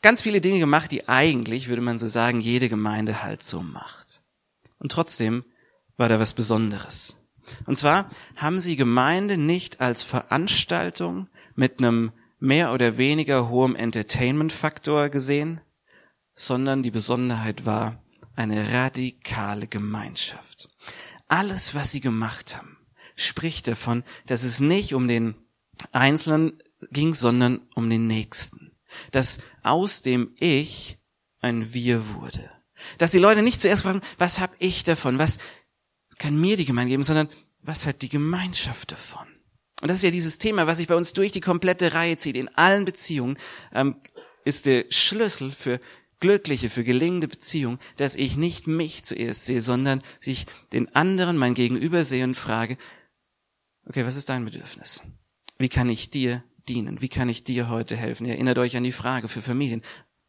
ganz 0.00 0.22
viele 0.22 0.40
Dinge 0.40 0.60
gemacht, 0.60 0.92
die 0.92 1.08
eigentlich, 1.08 1.68
würde 1.68 1.82
man 1.82 1.98
so 1.98 2.06
sagen, 2.06 2.40
jede 2.40 2.68
Gemeinde 2.68 3.22
halt 3.22 3.42
so 3.42 3.60
macht. 3.60 4.22
Und 4.78 4.92
trotzdem 4.92 5.44
war 5.96 6.08
da 6.08 6.20
was 6.20 6.34
Besonderes. 6.34 7.18
Und 7.66 7.76
zwar 7.76 8.08
haben 8.36 8.60
sie 8.60 8.76
Gemeinde 8.76 9.36
nicht 9.36 9.80
als 9.80 10.02
Veranstaltung 10.02 11.28
mit 11.56 11.80
einem 11.80 12.12
mehr 12.38 12.72
oder 12.72 12.96
weniger 12.96 13.48
hohem 13.48 13.76
Entertainment-Faktor 13.76 15.08
gesehen, 15.08 15.60
sondern 16.34 16.82
die 16.82 16.90
Besonderheit 16.90 17.64
war 17.64 18.02
eine 18.34 18.72
radikale 18.72 19.66
Gemeinschaft. 19.68 20.68
Alles, 21.28 21.74
was 21.74 21.92
sie 21.92 22.00
gemacht 22.00 22.56
haben, 22.56 22.76
spricht 23.16 23.68
davon, 23.68 24.02
dass 24.26 24.42
es 24.42 24.60
nicht 24.60 24.94
um 24.94 25.08
den 25.08 25.34
Einzelnen 25.92 26.62
ging, 26.90 27.14
sondern 27.14 27.60
um 27.74 27.88
den 27.88 28.06
Nächsten. 28.06 28.72
Dass 29.12 29.38
aus 29.62 30.02
dem 30.02 30.34
Ich 30.38 30.98
ein 31.40 31.72
Wir 31.72 32.14
wurde. 32.14 32.50
Dass 32.98 33.12
die 33.12 33.18
Leute 33.18 33.42
nicht 33.42 33.60
zuerst 33.60 33.82
fragen, 33.82 34.02
was 34.18 34.40
habe 34.40 34.54
ich 34.58 34.84
davon, 34.84 35.18
was 35.18 35.38
kann 36.18 36.40
mir 36.40 36.56
die 36.56 36.64
Gemeinde 36.64 36.90
geben, 36.90 37.04
sondern 37.04 37.28
was 37.62 37.86
hat 37.86 38.02
die 38.02 38.08
Gemeinschaft 38.08 38.92
davon? 38.92 39.26
Und 39.80 39.88
das 39.88 39.98
ist 39.98 40.04
ja 40.04 40.10
dieses 40.10 40.38
Thema, 40.38 40.66
was 40.66 40.78
sich 40.78 40.86
bei 40.86 40.94
uns 40.94 41.12
durch 41.12 41.32
die 41.32 41.40
komplette 41.40 41.94
Reihe 41.94 42.16
zieht. 42.16 42.36
In 42.36 42.48
allen 42.56 42.84
Beziehungen 42.84 43.36
ähm, 43.72 43.96
ist 44.44 44.66
der 44.66 44.84
Schlüssel 44.90 45.50
für 45.50 45.80
Glückliche 46.20 46.70
für 46.70 46.84
gelingende 46.84 47.28
Beziehung, 47.28 47.78
dass 47.96 48.14
ich 48.14 48.36
nicht 48.36 48.66
mich 48.66 49.04
zuerst 49.04 49.44
sehe, 49.44 49.60
sondern 49.60 50.02
sich 50.20 50.46
den 50.72 50.94
anderen, 50.94 51.36
mein 51.36 51.52
Gegenüber 51.52 52.02
sehe 52.02 52.24
und 52.24 52.34
frage, 52.34 52.78
okay, 53.86 54.06
was 54.06 54.16
ist 54.16 54.30
dein 54.30 54.44
Bedürfnis? 54.44 55.02
Wie 55.58 55.68
kann 55.68 55.90
ich 55.90 56.10
dir 56.10 56.42
dienen? 56.68 57.02
Wie 57.02 57.10
kann 57.10 57.28
ich 57.28 57.44
dir 57.44 57.68
heute 57.68 57.96
helfen? 57.96 58.26
Ihr 58.26 58.34
erinnert 58.34 58.58
euch 58.58 58.76
an 58.76 58.84
die 58.84 58.92
Frage 58.92 59.28
für 59.28 59.42
Familien. 59.42 59.82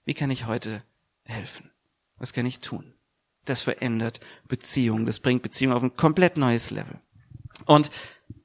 Wie 0.04 0.14
kann 0.14 0.32
ich 0.32 0.48
heute 0.48 0.84
helfen? 1.24 1.72
Was 2.18 2.34
kann 2.34 2.46
ich 2.46 2.60
tun? 2.60 2.94
Das 3.46 3.62
verändert 3.62 4.20
Beziehungen. 4.48 5.06
Das 5.06 5.20
bringt 5.20 5.44
Beziehungen 5.44 5.78
auf 5.78 5.84
ein 5.84 5.96
komplett 5.96 6.36
neues 6.36 6.72
Level. 6.72 7.00
Und 7.66 7.90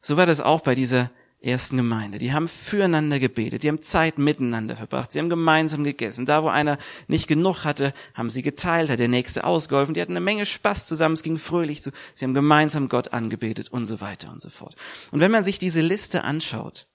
so 0.01 0.17
war 0.17 0.27
das 0.27 0.41
auch 0.41 0.61
bei 0.63 0.75
dieser 0.75 1.11
ersten 1.43 1.79
Gemeinde. 1.79 2.19
Die 2.19 2.33
haben 2.33 2.49
füreinander 2.49 3.19
gebetet, 3.19 3.63
die 3.63 3.69
haben 3.69 3.81
Zeit 3.81 4.19
miteinander 4.19 4.77
verbracht, 4.77 5.11
sie 5.11 5.19
haben 5.19 5.31
gemeinsam 5.31 5.85
gegessen. 5.85 6.27
Da, 6.27 6.43
wo 6.43 6.49
einer 6.49 6.79
nicht 7.09 7.27
genug 7.29 7.65
hatte, 7.65 7.95
haben 8.15 8.31
sie 8.31 8.43
geteilt, 8.43 8.91
hat 8.91 8.99
der 8.99 9.09
Nächste 9.09 9.45
ausgeholfen, 9.45 9.95
die 9.95 10.03
hatten 10.03 10.13
eine 10.13 10.21
Menge 10.21 10.45
Spaß 10.45 10.87
zusammen, 10.87 11.15
es 11.15 11.23
ging 11.23 11.39
fröhlich 11.39 11.83
zu, 11.83 11.91
sie 12.15 12.25
haben 12.25 12.35
gemeinsam 12.35 12.89
Gott 12.89 13.13
angebetet 13.15 13.71
und 13.71 13.87
so 13.87 14.01
weiter 14.01 14.31
und 14.31 14.43
so 14.43 14.51
fort. 14.51 14.77
Und 15.11 15.21
wenn 15.21 15.31
man 15.31 15.45
sich 15.45 15.59
diese 15.59 15.81
Liste 15.81 16.25
anschaut, 16.25 16.87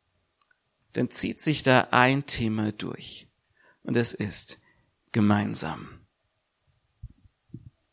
dann 0.93 1.09
zieht 1.09 1.41
sich 1.41 1.63
da 1.63 1.87
ein 1.91 2.25
Thema 2.25 2.71
durch. 2.71 3.27
Und 3.83 3.97
es 3.97 4.13
ist 4.13 4.59
gemeinsam. 5.11 5.87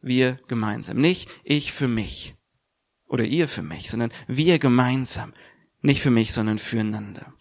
Wir 0.01 0.39
gemeinsam. 0.49 0.99
Nicht 0.99 1.29
ich 1.45 1.73
für 1.73 1.89
mich 1.89 2.35
oder 3.13 3.25
ihr 3.25 3.47
für 3.47 3.63
mich, 3.63 3.91
sondern 3.91 4.11
wir 4.27 4.59
gemeinsam. 4.59 5.35
Nicht 5.83 6.01
für 6.01 6.11
mich, 6.11 6.33
sondern 6.33 6.59
füreinander. 6.59 7.35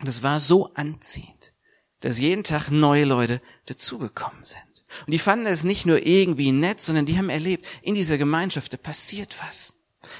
Das 0.00 0.22
war 0.22 0.38
so 0.38 0.72
anziehend, 0.74 1.52
dass 2.00 2.20
jeden 2.20 2.44
Tag 2.44 2.70
neue 2.70 3.04
Leute 3.04 3.42
dazugekommen 3.66 4.44
sind. 4.44 4.84
Und 5.06 5.10
die 5.10 5.18
fanden 5.18 5.46
es 5.46 5.64
nicht 5.64 5.86
nur 5.86 6.06
irgendwie 6.06 6.52
nett, 6.52 6.80
sondern 6.80 7.04
die 7.04 7.18
haben 7.18 7.30
erlebt, 7.30 7.66
in 7.82 7.96
dieser 7.96 8.16
Gemeinschaft, 8.16 8.72
da 8.72 8.76
passiert 8.76 9.36
was. 9.42 9.74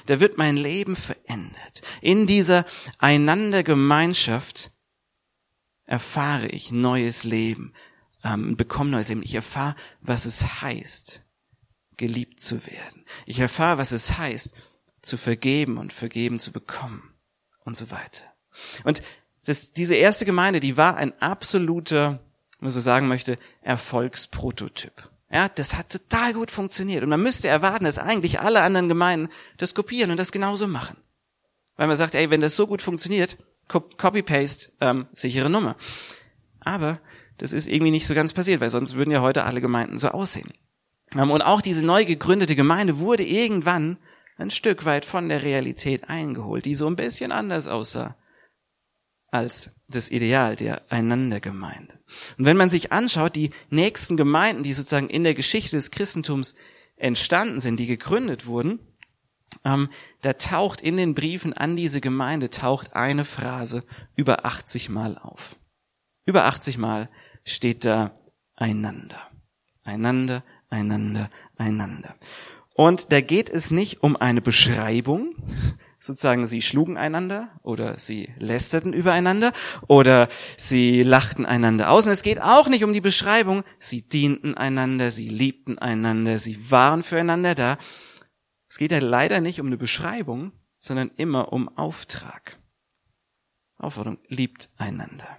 Da 0.07 0.19
wird 0.19 0.37
mein 0.37 0.57
Leben 0.57 0.97
verändert. 0.97 1.81
In 2.01 2.27
dieser 2.27 2.65
Einandergemeinschaft 2.97 4.71
erfahre 5.85 6.47
ich 6.47 6.71
neues 6.71 7.23
Leben, 7.23 7.73
ähm, 8.25 8.57
bekomme 8.57 8.89
neues 8.89 9.07
Leben. 9.07 9.23
Ich 9.23 9.33
erfahre, 9.33 9.77
was 10.01 10.25
es 10.25 10.61
heißt, 10.61 11.23
geliebt 11.95 12.41
zu 12.41 12.65
werden. 12.65 13.05
Ich 13.25 13.39
erfahre, 13.39 13.77
was 13.77 13.93
es 13.93 14.17
heißt, 14.17 14.55
zu 15.01 15.17
vergeben 15.17 15.77
und 15.77 15.93
vergeben 15.93 16.39
zu 16.39 16.51
bekommen 16.51 17.13
und 17.65 17.77
so 17.77 17.91
weiter. 17.91 18.25
Und 18.83 19.01
das, 19.45 19.73
diese 19.73 19.95
erste 19.95 20.25
Gemeinde, 20.25 20.59
die 20.59 20.77
war 20.77 20.97
ein 20.97 21.19
absoluter, 21.21 22.19
wenn 22.59 22.65
man 22.67 22.71
so 22.71 22.79
sagen 22.79 23.07
möchte, 23.07 23.37
Erfolgsprototyp. 23.61 25.09
Ja, 25.31 25.47
das 25.47 25.75
hat 25.75 25.89
total 25.89 26.33
gut 26.33 26.51
funktioniert. 26.51 27.03
Und 27.03 27.09
man 27.09 27.21
müsste 27.21 27.47
erwarten, 27.47 27.85
dass 27.85 27.99
eigentlich 27.99 28.39
alle 28.39 28.61
anderen 28.61 28.89
Gemeinden 28.89 29.29
das 29.57 29.75
kopieren 29.75 30.11
und 30.11 30.17
das 30.17 30.31
genauso 30.31 30.67
machen. 30.67 30.97
Weil 31.77 31.87
man 31.87 31.97
sagt, 31.97 32.15
ey, 32.15 32.29
wenn 32.29 32.41
das 32.41 32.55
so 32.55 32.67
gut 32.67 32.81
funktioniert, 32.81 33.37
Copy-Paste, 33.67 34.71
ähm, 34.81 35.07
sichere 35.13 35.49
Nummer. 35.49 35.75
Aber 36.59 36.99
das 37.37 37.53
ist 37.53 37.67
irgendwie 37.67 37.91
nicht 37.91 38.07
so 38.07 38.15
ganz 38.15 38.33
passiert, 38.33 38.59
weil 38.59 38.71
sonst 38.71 38.95
würden 38.95 39.11
ja 39.11 39.21
heute 39.21 39.45
alle 39.45 39.61
Gemeinden 39.61 39.97
so 39.97 40.09
aussehen. 40.09 40.51
Ähm, 41.15 41.31
und 41.31 41.41
auch 41.41 41.61
diese 41.61 41.85
neu 41.85 42.05
gegründete 42.05 42.55
Gemeinde 42.55 42.99
wurde 42.99 43.23
irgendwann 43.23 43.97
ein 44.39 44.49
Stück 44.49 44.85
weit 44.85 45.05
von 45.05 45.29
der 45.29 45.43
Realität 45.43 46.09
eingeholt, 46.09 46.65
die 46.65 46.75
so 46.75 46.87
ein 46.87 46.95
bisschen 46.95 47.31
anders 47.31 47.67
aussah 47.67 48.15
als 49.31 49.75
das 49.87 50.09
Ideal 50.09 50.55
der 50.55 50.91
Einandergemeinde. 50.91 51.99
Und 52.37 52.45
wenn 52.45 52.57
man 52.57 52.69
sich 52.69 52.91
anschaut, 52.91 53.35
die 53.35 53.51
nächsten 53.69 54.17
Gemeinden, 54.17 54.63
die 54.63 54.73
sozusagen 54.73 55.09
in 55.09 55.23
der 55.23 55.35
Geschichte 55.35 55.75
des 55.75 55.91
Christentums 55.91 56.55
entstanden 56.95 57.59
sind, 57.59 57.79
die 57.79 57.85
gegründet 57.85 58.47
wurden, 58.47 58.79
ähm, 59.63 59.89
da 60.21 60.33
taucht 60.33 60.81
in 60.81 60.97
den 60.97 61.15
Briefen 61.15 61.53
an 61.53 61.75
diese 61.75 62.01
Gemeinde 62.01 62.49
taucht 62.49 62.93
eine 62.93 63.25
Phrase 63.25 63.83
über 64.15 64.45
80 64.45 64.89
Mal 64.89 65.17
auf. 65.17 65.57
Über 66.25 66.45
80 66.45 66.77
Mal 66.77 67.09
steht 67.43 67.85
da 67.85 68.17
einander. 68.55 69.29
Einander, 69.83 70.43
einander, 70.69 71.29
einander. 71.57 72.15
Und 72.79 73.11
da 73.11 73.19
geht 73.19 73.49
es 73.49 73.71
nicht 73.71 74.03
um 74.03 74.15
eine 74.15 74.39
Beschreibung, 74.39 75.35
sozusagen 75.99 76.47
sie 76.47 76.61
schlugen 76.61 76.95
einander 76.95 77.49
oder 77.61 77.99
sie 77.99 78.33
lästerten 78.37 78.93
übereinander 78.93 79.51
oder 79.89 80.29
sie 80.55 81.03
lachten 81.03 81.45
einander 81.45 81.89
aus. 81.89 82.05
Und 82.05 82.13
es 82.13 82.23
geht 82.23 82.39
auch 82.39 82.69
nicht 82.69 82.85
um 82.85 82.93
die 82.93 83.01
Beschreibung, 83.01 83.65
sie 83.79 84.03
dienten 84.03 84.53
einander, 84.55 85.11
sie 85.11 85.27
liebten 85.27 85.77
einander, 85.77 86.39
sie 86.39 86.71
waren 86.71 87.03
füreinander 87.03 87.53
da. 87.53 87.77
Es 88.69 88.77
geht 88.77 88.93
ja 88.93 88.99
leider 88.99 89.41
nicht 89.41 89.59
um 89.59 89.67
eine 89.67 89.77
Beschreibung, 89.77 90.53
sondern 90.77 91.11
immer 91.17 91.51
um 91.51 91.67
Auftrag. 91.77 92.59
Aufforderung, 93.75 94.19
liebt 94.29 94.69
einander, 94.77 95.37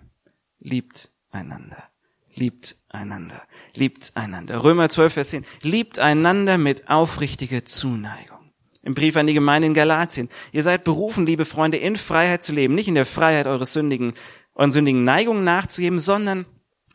liebt 0.58 1.10
einander 1.30 1.90
liebt 2.34 2.76
einander, 2.88 3.42
liebt 3.74 4.12
einander. 4.14 4.62
Römer 4.62 4.88
12, 4.88 5.12
Vers 5.12 5.30
10. 5.30 5.44
Liebt 5.62 5.98
einander 5.98 6.58
mit 6.58 6.88
aufrichtiger 6.88 7.64
Zuneigung. 7.64 8.38
Im 8.82 8.94
Brief 8.94 9.16
an 9.16 9.26
die 9.26 9.34
Gemeinde 9.34 9.66
in 9.66 9.74
Galatien. 9.74 10.28
Ihr 10.52 10.62
seid 10.62 10.84
berufen, 10.84 11.26
liebe 11.26 11.44
Freunde, 11.44 11.76
in 11.76 11.96
Freiheit 11.96 12.42
zu 12.42 12.52
leben. 12.52 12.74
Nicht 12.74 12.88
in 12.88 12.94
der 12.94 13.06
Freiheit 13.06 13.46
eures 13.46 13.72
sündigen, 13.72 14.14
euren 14.54 14.72
sündigen 14.72 15.04
Neigungen 15.04 15.44
nachzugeben, 15.44 16.00
sondern 16.00 16.46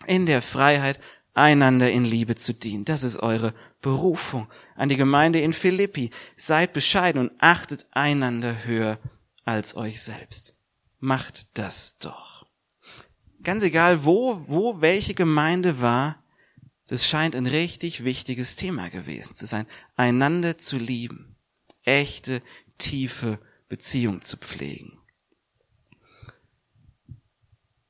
in 0.07 0.25
der 0.25 0.41
Freiheit, 0.41 0.99
einander 1.35 1.91
in 1.91 2.05
Liebe 2.05 2.35
zu 2.35 2.53
dienen. 2.53 2.85
Das 2.85 3.03
ist 3.03 3.17
eure 3.17 3.53
Berufung. 3.81 4.47
An 4.75 4.89
die 4.89 4.97
Gemeinde 4.97 5.41
in 5.41 5.53
Philippi. 5.53 6.09
Seid 6.35 6.73
bescheiden 6.73 7.21
und 7.21 7.31
achtet 7.39 7.85
einander 7.91 8.65
höher 8.65 8.97
als 9.43 9.75
euch 9.75 10.01
selbst. 10.01 10.55
Macht 10.99 11.47
das 11.53 11.99
doch. 11.99 12.34
Ganz 13.45 13.61
egal, 13.61 14.03
wo, 14.03 14.41
wo 14.47 14.81
welche 14.81 15.13
Gemeinde 15.13 15.79
war, 15.79 16.17
das 16.87 17.07
scheint 17.07 17.35
ein 17.35 17.45
richtig 17.45 18.03
wichtiges 18.03 18.55
Thema 18.55 18.89
gewesen 18.89 19.35
zu 19.35 19.45
sein. 19.45 19.67
Einander 19.95 20.57
zu 20.57 20.77
lieben. 20.77 21.35
Echte, 21.83 22.41
tiefe 22.79 23.37
Beziehung 23.69 24.23
zu 24.23 24.37
pflegen. 24.37 24.97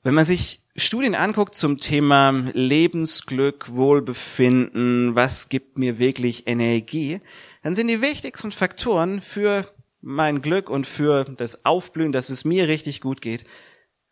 Wenn 0.03 0.13
man 0.13 0.25
sich 0.25 0.61
Studien 0.75 1.15
anguckt 1.15 1.55
zum 1.55 1.77
Thema 1.77 2.31
Lebensglück, 2.53 3.71
Wohlbefinden, 3.71 5.15
was 5.15 5.47
gibt 5.47 5.77
mir 5.77 5.99
wirklich 5.99 6.47
Energie, 6.47 7.21
dann 7.63 7.75
sind 7.75 7.87
die 7.87 8.01
wichtigsten 8.01 8.51
Faktoren 8.51 9.21
für 9.21 9.73
mein 10.01 10.41
Glück 10.41 10.69
und 10.69 10.85
für 10.85 11.23
das 11.23 11.63
Aufblühen, 11.63 12.11
dass 12.11 12.29
es 12.29 12.43
mir 12.43 12.67
richtig 12.67 12.99
gut 12.99 13.21
geht, 13.21 13.45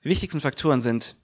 die 0.06 0.10
wichtigsten 0.10 0.40
Faktoren 0.40 0.80
sind 0.80 1.18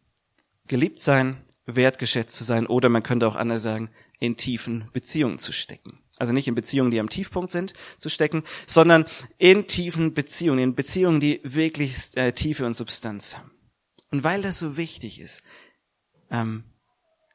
geliebt 0.70 1.00
sein, 1.00 1.44
wertgeschätzt 1.66 2.36
zu 2.36 2.46
sein 2.46 2.66
oder 2.66 2.88
man 2.88 3.04
könnte 3.04 3.28
auch 3.28 3.36
anders 3.36 3.64
sagen, 3.64 3.90
in 4.20 4.38
tiefen 4.38 4.90
Beziehungen 4.94 5.40
zu 5.40 5.52
stecken. 5.52 6.00
Also 6.18 6.34
nicht 6.34 6.48
in 6.48 6.56
Beziehungen, 6.56 6.92
die 6.92 7.00
am 7.00 7.10
Tiefpunkt 7.10 7.50
sind, 7.52 7.74
zu 7.98 8.10
stecken, 8.10 8.44
sondern 8.68 9.06
in 9.38 9.68
tiefen 9.68 10.14
Beziehungen, 10.14 10.60
in 10.60 10.76
Beziehungen, 10.76 11.22
die 11.22 11.40
wirklich 11.44 12.16
äh, 12.18 12.34
Tiefe 12.34 12.66
und 12.66 12.76
Substanz 12.76 13.38
haben. 13.38 13.52
Und 14.12 14.24
weil 14.24 14.42
das 14.42 14.60
so 14.60 14.76
wichtig 14.76 15.20
ist, 15.20 15.44
ähm, 16.30 16.64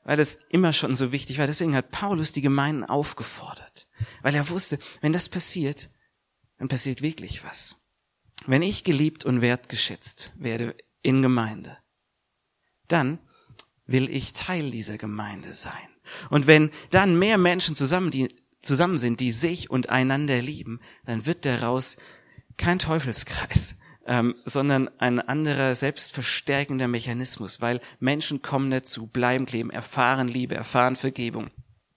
weil 0.05 0.19
das 0.19 0.38
immer 0.50 0.75
schon 0.75 0.95
so 0.95 1.12
wichtig 1.12 1.38
war, 1.38 1.47
deswegen 1.47 1.75
hat 1.75 1.91
Paulus 1.91 2.33
die 2.33 2.43
Gemeinden 2.43 2.85
aufgefordert, 2.85 3.88
weil 4.23 4.35
er 4.35 4.50
wusste, 4.50 4.79
wenn 5.00 5.14
das 5.14 5.31
passiert, 5.31 5.88
dann 6.59 6.69
passiert 6.69 7.00
wirklich 7.00 7.43
was. 7.43 7.76
Wenn 8.47 8.61
ich 8.61 8.85
geliebt 8.85 9.25
und 9.25 9.41
wertgeschätzt 9.41 10.33
werde 10.37 10.76
in 11.00 11.23
Gemeinde, 11.23 11.79
dann 12.88 13.19
will 13.87 14.09
ich 14.11 14.33
Teil 14.33 14.71
dieser 14.71 14.99
Gemeinde 14.99 15.55
sein. 15.55 15.73
Und 16.31 16.47
wenn 16.47 16.71
dann 16.91 17.19
mehr 17.19 17.38
Menschen 17.38 17.76
zusammen, 17.76 18.11
die, 18.11 18.35
zusammen 18.61 18.99
sind, 18.99 19.21
die 19.21 19.33
sich 19.33 19.71
und 19.71 19.88
einander 19.88 20.41
lieben, 20.41 20.81
dann 21.05 21.26
wird 21.26 21.45
daraus 21.45 21.97
kein 22.57 22.79
Teufelskreis, 22.79 23.76
ähm, 24.07 24.35
sondern 24.45 24.88
ein 24.99 25.21
anderer 25.21 25.75
selbstverstärkender 25.75 26.88
Mechanismus, 26.88 27.61
weil 27.61 27.81
Menschen 28.00 28.43
kommen 28.43 28.71
dazu, 28.71 29.07
bleiben 29.07 29.47
kleben, 29.47 29.71
erfahren 29.71 30.29
Liebe, 30.29 30.55
erfahren 30.55 30.97
Vergebung, 30.97 31.50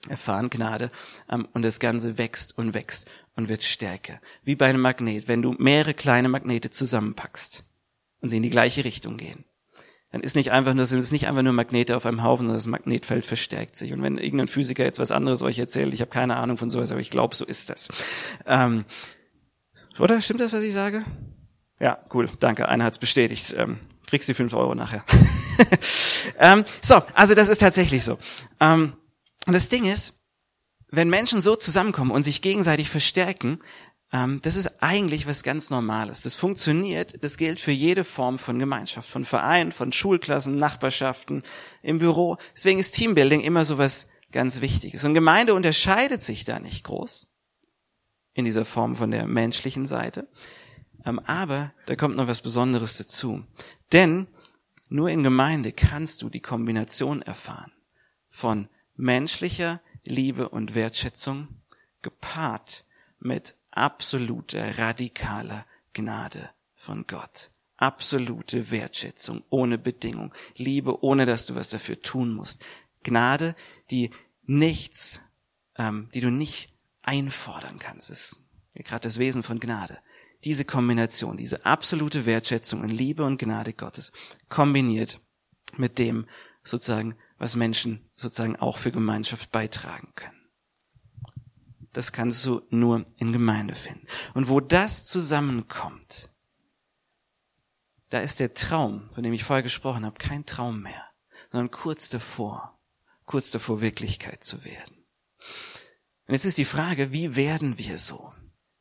erfahren 0.07 0.49
Gnade 0.49 0.91
ähm, 1.29 1.47
und 1.53 1.63
das 1.63 1.79
Ganze 1.79 2.17
wächst 2.17 2.57
und 2.57 2.73
wächst 2.73 3.09
und 3.35 3.49
wird 3.49 3.63
stärker. 3.63 4.19
Wie 4.43 4.55
bei 4.55 4.67
einem 4.67 4.81
Magnet, 4.81 5.27
wenn 5.27 5.41
du 5.41 5.53
mehrere 5.59 5.93
kleine 5.93 6.29
Magnete 6.29 6.69
zusammenpackst 6.69 7.65
und 8.21 8.29
sie 8.29 8.37
in 8.37 8.43
die 8.43 8.49
gleiche 8.49 8.85
Richtung 8.85 9.17
gehen 9.17 9.43
dann 10.11 10.21
ist 10.21 10.35
nicht 10.35 10.51
einfach 10.51 10.73
nur, 10.73 10.85
sind 10.85 10.99
es 10.99 11.11
nicht 11.11 11.27
einfach 11.27 11.41
nur 11.41 11.53
Magnete 11.53 11.95
auf 11.97 12.05
einem 12.05 12.23
Haufen, 12.23 12.45
sondern 12.45 12.57
das 12.57 12.67
Magnetfeld 12.67 13.25
verstärkt 13.25 13.75
sich. 13.75 13.91
Und 13.91 14.01
wenn 14.01 14.17
irgendein 14.17 14.47
Physiker 14.47 14.83
jetzt 14.83 14.99
was 14.99 15.11
anderes 15.11 15.41
euch 15.41 15.59
erzählt, 15.59 15.93
ich 15.93 15.99
habe 16.01 16.11
keine 16.11 16.37
Ahnung 16.37 16.57
von 16.57 16.69
sowas, 16.69 16.91
aber 16.91 17.01
ich 17.01 17.09
glaube, 17.09 17.35
so 17.35 17.45
ist 17.45 17.69
das. 17.69 17.89
Ähm, 18.45 18.85
oder? 19.99 20.21
Stimmt 20.21 20.39
das, 20.39 20.53
was 20.53 20.61
ich 20.61 20.73
sage? 20.73 21.03
Ja, 21.79 21.99
cool, 22.13 22.29
danke. 22.39 22.69
Einer 22.69 22.85
hat's 22.85 22.99
bestätigt. 22.99 23.53
Ähm, 23.57 23.79
kriegst 24.07 24.29
die 24.29 24.33
fünf 24.33 24.53
Euro 24.53 24.75
nachher. 24.75 25.03
ähm, 26.39 26.63
so, 26.81 27.03
also 27.13 27.35
das 27.35 27.49
ist 27.49 27.59
tatsächlich 27.59 28.03
so. 28.03 28.17
Ähm, 28.59 28.93
Und 29.45 29.53
das 29.53 29.69
Ding 29.69 29.85
ist, 29.85 30.13
wenn 30.89 31.09
Menschen 31.09 31.41
so 31.41 31.55
zusammenkommen 31.55 32.11
und 32.11 32.23
sich 32.23 32.41
gegenseitig 32.41 32.89
verstärken, 32.89 33.59
das 34.09 34.55
ist 34.55 34.81
eigentlich 34.81 35.27
was 35.27 35.43
ganz 35.43 35.69
Normales. 35.69 36.21
Das 36.21 36.33
funktioniert, 36.33 37.21
das 37.23 37.35
gilt 37.35 37.59
für 37.59 37.71
jede 37.71 38.05
Form 38.05 38.39
von 38.39 38.57
Gemeinschaft, 38.57 39.09
von 39.09 39.25
Vereinen, 39.25 39.73
von 39.73 39.91
Schulklassen, 39.91 40.57
Nachbarschaften, 40.57 41.43
im 41.81 41.99
Büro. 41.99 42.37
Deswegen 42.55 42.79
ist 42.79 42.95
Teambuilding 42.95 43.41
immer 43.41 43.65
so 43.65 43.77
was 43.77 44.07
ganz 44.31 44.61
Wichtiges. 44.61 45.03
Und 45.03 45.13
Gemeinde 45.13 45.53
unterscheidet 45.53 46.21
sich 46.21 46.45
da 46.45 46.59
nicht 46.59 46.85
groß 46.85 47.29
in 48.33 48.45
dieser 48.45 48.65
Form 48.65 48.95
von 48.95 49.11
der 49.11 49.27
menschlichen 49.27 49.85
Seite. 49.85 50.29
Ähm, 51.05 51.19
aber 51.19 51.73
da 51.85 51.95
kommt 51.95 52.15
noch 52.15 52.27
was 52.27 52.41
Besonderes 52.41 52.97
dazu. 52.97 53.43
Denn 53.91 54.27
nur 54.89 55.09
in 55.09 55.23
Gemeinde 55.23 55.73
kannst 55.73 56.21
du 56.21 56.29
die 56.29 56.39
Kombination 56.39 57.21
erfahren 57.21 57.73
von 58.29 58.69
menschlicher 58.95 59.81
Liebe 60.05 60.47
und 60.47 60.75
Wertschätzung 60.75 61.49
gepaart 62.01 62.85
mit 63.19 63.56
absoluter, 63.77 64.77
radikaler 64.77 65.65
Gnade 65.93 66.49
von 66.75 67.05
Gott. 67.07 67.51
Absolute 67.77 68.71
Wertschätzung 68.71 69.43
ohne 69.49 69.77
Bedingung. 69.77 70.33
Liebe, 70.55 71.03
ohne 71.03 71.25
dass 71.25 71.45
du 71.45 71.55
was 71.55 71.69
dafür 71.69 72.01
tun 72.01 72.33
musst. 72.33 72.65
Gnade, 73.03 73.55
die 73.91 74.09
nichts, 74.43 75.21
ähm, 75.77 76.09
die 76.13 76.21
du 76.21 76.31
nicht 76.31 76.73
einfordern 77.03 77.77
kannst. 77.79 78.09
Das 78.09 78.19
ist 78.19 78.41
ja 78.75 78.83
gerade 78.83 79.03
das 79.03 79.19
Wesen 79.19 79.43
von 79.43 79.59
Gnade. 79.59 79.99
Diese 80.43 80.65
Kombination, 80.65 81.37
diese 81.37 81.65
absolute 81.65 82.25
Wertschätzung 82.25 82.83
in 82.83 82.89
Liebe 82.89 83.23
und 83.23 83.39
Gnade 83.39 83.73
Gottes, 83.73 84.11
kombiniert 84.49 85.21
mit 85.77 85.99
dem 85.99 86.27
sozusagen, 86.63 87.15
was 87.37 87.55
Menschen 87.55 88.09
sozusagen 88.15 88.55
auch 88.55 88.77
für 88.77 88.91
Gemeinschaft 88.91 89.51
beitragen 89.51 90.11
können 90.15 90.36
das 91.97 92.11
kannst 92.11 92.45
du 92.45 92.61
nur 92.69 93.05
in 93.17 93.33
Gemeinde 93.33 93.73
finden. 93.73 94.05
Und 94.35 94.49
wo 94.49 94.59
das 94.59 95.05
zusammenkommt, 95.05 96.31
da 98.11 98.19
ist 98.19 98.39
der 98.39 98.53
Traum, 98.53 99.09
von 99.15 99.23
dem 99.23 99.33
ich 99.33 99.43
vorher 99.43 99.63
gesprochen 99.63 100.05
habe, 100.05 100.19
kein 100.19 100.45
Traum 100.45 100.83
mehr, 100.83 101.09
sondern 101.51 101.71
kurz 101.71 102.09
davor, 102.09 102.79
kurz 103.25 103.49
davor 103.49 103.81
Wirklichkeit 103.81 104.43
zu 104.43 104.63
werden. 104.63 105.07
Und 106.27 106.35
jetzt 106.35 106.45
ist 106.45 106.59
die 106.59 106.65
Frage, 106.65 107.11
wie 107.13 107.35
werden 107.35 107.79
wir 107.79 107.97
so? 107.97 108.31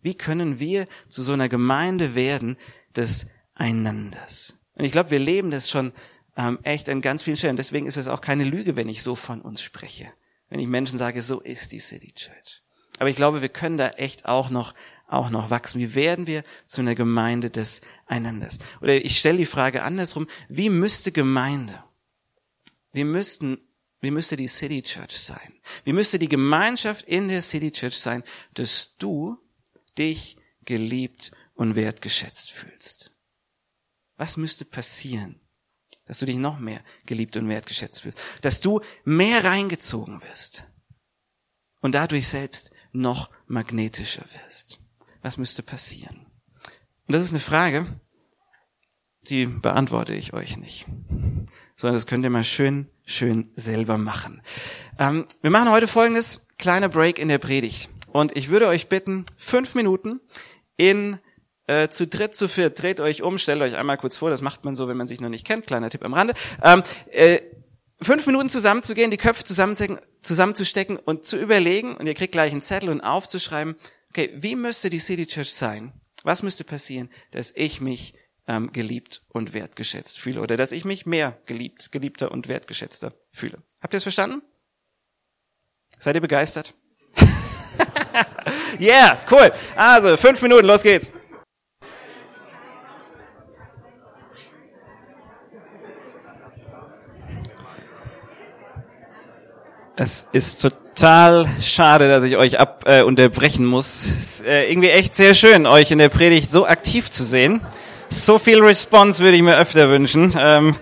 Wie 0.03 0.15
können 0.15 0.59
wir 0.59 0.87
zu 1.09 1.23
so 1.23 1.33
einer 1.33 1.49
Gemeinde 1.49 2.15
werden 2.15 2.59
des 2.95 3.29
Einanders? 3.55 4.59
Und 4.75 4.85
ich 4.85 4.93
glaube, 4.93 5.11
wir 5.11 5.21
leben 5.21 5.51
das 5.51 5.71
schon 5.71 5.95
ähm, 6.37 6.59
echt 6.65 6.91
an 6.91 7.01
ganz 7.01 7.23
vielen 7.23 7.39
Stellen. 7.39 7.57
Deswegen 7.57 7.87
ist 7.87 7.97
es 7.97 8.09
auch 8.09 8.21
keine 8.21 8.45
Lüge, 8.45 8.77
wenn 8.77 8.91
ich 8.91 9.03
so 9.03 9.17
von 9.17 9.41
uns 9.41 9.63
spreche. 9.63 10.13
Wenn 10.51 10.61
ich 10.61 10.69
Menschen 10.69 10.99
sage, 10.99 11.23
so 11.23 11.41
ist 11.41 11.73
die 11.73 11.81
City 11.81 12.13
Church. 12.13 12.66
Aber 12.99 13.11
ich 13.11 13.17
glaube, 13.17 13.43
wir 13.43 13.49
können 13.49 13.77
da 13.77 13.91
echt 13.91 14.27
auch 14.27 14.51
noch, 14.51 14.75
auch 15.07 15.31
noch 15.31 15.51
wachsen. 15.51 15.81
Wie 15.81 15.95
werden 15.95 16.27
wir 16.27 16.45
zu 16.67 16.81
einer 16.81 16.95
Gemeinde 16.95 17.51
des 17.51 17.83
Einanders? 18.07 18.59
Oder 18.81 19.05
ich 19.05 19.19
stelle 19.19 19.39
die 19.39 19.47
Frage 19.47 19.83
andersrum, 19.83 20.27
wie 20.49 20.71
müsste 20.71 21.13
Gemeinde, 21.13 21.83
wie 22.93 23.05
müssten, 23.05 23.59
wie 24.01 24.11
müsste 24.11 24.37
die 24.37 24.49
City 24.49 24.83
Church 24.83 25.19
sein? 25.19 25.61
Wie 25.85 25.93
müsste 25.93 26.19
die 26.19 26.29
Gemeinschaft 26.29 27.07
in 27.07 27.29
der 27.29 27.43
City 27.43 27.71
Church 27.71 27.99
sein, 27.99 28.23
dass 28.55 28.97
du 28.97 29.37
dich 29.99 30.37
geliebt 30.65 31.33
und 31.55 31.77
wertgeschätzt 31.77 32.53
fühlst? 32.53 33.13
Was 34.17 34.39
müsste 34.39 34.65
passieren, 34.65 35.41
dass 36.07 36.21
du 36.21 36.27
dich 36.27 36.37
noch 36.37 36.59
mehr 36.59 36.83
geliebt 37.05 37.37
und 37.37 37.49
wertgeschätzt 37.49 38.01
fühlst? 38.01 38.19
Dass 38.41 38.61
du 38.61 38.81
mehr 39.05 39.45
reingezogen 39.45 40.23
wirst 40.23 40.67
und 41.81 41.93
dadurch 41.93 42.29
selbst 42.29 42.71
noch 42.97 43.31
magnetischer 43.47 44.25
wirst. 44.45 44.79
Was 45.23 45.39
müsste 45.39 45.63
passieren? 45.63 46.27
Und 47.07 47.15
das 47.15 47.23
ist 47.23 47.31
eine 47.31 47.41
Frage, 47.41 47.87
die 49.29 49.47
beantworte 49.47 50.15
ich 50.15 50.33
euch 50.33 50.57
nicht, 50.57 50.87
sondern 51.77 51.97
das 51.97 52.07
könnt 52.07 52.25
ihr 52.25 52.31
mal 52.31 52.45
schön, 52.45 52.89
schön 53.05 53.51
selber 53.57 53.99
machen. 53.99 54.43
Ähm, 54.99 55.27
wir 55.43 55.51
machen 55.51 55.71
heute 55.71 55.89
folgendes, 55.89 56.43
kleiner 56.59 56.89
Break 56.89 57.19
in 57.19 57.29
der 57.29 57.39
Predigt. 57.39 57.91
Und 58.13 58.37
ich 58.37 58.49
würde 58.49 58.69
euch 58.69 58.89
bitten, 58.89 59.27
fünf 59.37 59.75
Minuten 59.75 60.21
in 60.77 61.19
äh, 61.67 61.89
zu 61.89 62.07
dritt, 62.07 62.35
zu 62.35 62.49
viert, 62.49 62.81
dreht 62.81 63.01
euch 63.01 63.23
um, 63.23 63.39
stellt 63.39 63.61
euch 63.61 63.77
einmal 63.77 63.99
kurz 63.99 64.17
vor, 64.17 64.31
das 64.31 64.41
macht 64.41 64.65
man 64.65 64.77
so, 64.77 64.89
wenn 64.89 64.97
man 64.97 65.07
sich 65.07 65.21
noch 65.21 65.29
nicht 65.29 65.47
kennt, 65.47 65.67
kleiner 65.67 65.91
Tipp 65.91 66.05
am 66.05 66.15
Rande. 66.15 66.35
Ähm, 66.63 66.83
äh, 67.11 67.41
fünf 68.01 68.27
Minuten 68.27 68.51
zusammenzugehen, 68.51 69.11
die 69.11 69.17
Köpfe 69.17 69.45
zusammenzustecken, 69.45 70.99
und 70.99 71.25
zu 71.25 71.39
überlegen, 71.39 71.97
und 71.97 72.07
ihr 72.07 72.15
kriegt 72.15 72.33
gleich 72.33 72.53
einen 72.53 72.63
Zettel 72.63 72.89
und 72.89 73.01
aufzuschreiben, 73.01 73.77
okay, 74.11 74.33
wie 74.37 74.57
müsste 74.57 74.91
die 74.91 74.99
City 74.99 75.27
Church 75.27 75.53
sein? 75.53 75.93
Was 76.23 76.43
müsste 76.43 76.65
passieren, 76.65 77.11
dass 77.31 77.53
ich 77.55 77.81
mich 77.81 78.15
ähm, 78.49 78.73
geliebt 78.73 79.23
und 79.29 79.53
wertgeschätzt 79.53 80.19
fühle 80.19 80.41
oder 80.41 80.57
dass 80.57 80.73
ich 80.73 80.85
mich 80.85 81.07
mehr 81.07 81.41
geliebt, 81.47 81.93
geliebter 81.93 82.33
und 82.33 82.49
wertgeschätzter 82.49 83.13
fühle? 83.31 83.59
Habt 83.81 83.95
ihr 83.95 83.99
es 83.99 84.03
verstanden? 84.03 84.43
Seid 85.99 86.17
ihr 86.17 86.21
begeistert? 86.21 86.75
yeah, 88.81 89.25
cool. 89.31 89.53
Also, 89.77 90.17
fünf 90.17 90.43
Minuten, 90.43 90.67
los 90.67 90.83
geht's. 90.83 91.11
Es 99.99 100.27
ist 100.33 100.61
total 100.61 101.49
schade, 101.59 102.11
dass 102.11 102.23
ich 102.23 102.37
euch 102.37 102.61
ab 102.61 102.85
äh, 102.85 103.01
unterbrechen 103.01 103.65
muss. 103.65 104.05
Es 104.05 104.19
ist 104.19 104.45
äh, 104.45 104.71
irgendwie 104.71 104.91
echt 104.91 105.15
sehr 105.15 105.33
schön, 105.33 105.67
euch 105.67 105.91
in 105.91 105.99
der 105.99 106.11
Predigt 106.11 106.51
so 106.51 106.67
aktiv 106.67 107.11
zu 107.11 107.25
sehen. 107.25 107.63
So 108.11 108.39
viel 108.39 108.63
Response 108.63 109.23
würde 109.23 109.39
ich 109.39 109.43
mir 109.43 109.57
öfter 109.57 109.89
wünschen. 109.89 110.35
Ähm, 110.39 110.77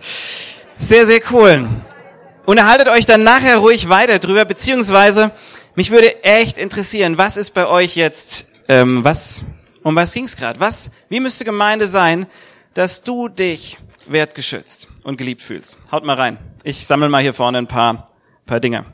sehr, 0.79 1.07
sehr 1.07 1.21
cool. 1.31 1.69
Unterhaltet 2.45 2.89
euch 2.89 3.07
dann 3.07 3.23
nachher 3.23 3.59
ruhig 3.59 3.89
weiter 3.89 4.19
drüber, 4.19 4.45
beziehungsweise 4.45 5.31
mich 5.77 5.93
würde 5.93 6.25
echt 6.25 6.59
interessieren, 6.59 7.17
was 7.17 7.37
ist 7.37 7.51
bei 7.51 7.69
euch 7.69 7.95
jetzt, 7.95 8.49
ähm, 8.67 9.05
was, 9.05 9.45
um 9.85 9.95
was 9.95 10.13
ging's 10.13 10.37
gerade? 10.37 10.59
Was, 10.59 10.91
wie 11.09 11.21
müsste 11.21 11.45
Gemeinde 11.45 11.87
sein, 11.87 12.27
dass 12.75 13.05
du 13.05 13.29
dich 13.29 13.79
wertgeschützt 14.09 14.89
und 15.05 15.19
geliebt 15.19 15.43
fühlst? 15.45 15.79
Haut 15.93 16.05
mal 16.05 16.17
rein. 16.17 16.37
Ich 16.65 16.85
sammle 16.85 17.09
mal 17.09 17.23
hier 17.23 17.33
vorne 17.33 17.59
ein 17.59 17.69
paar, 17.69 18.07
paar 18.45 18.59
Dinge. 18.59 18.85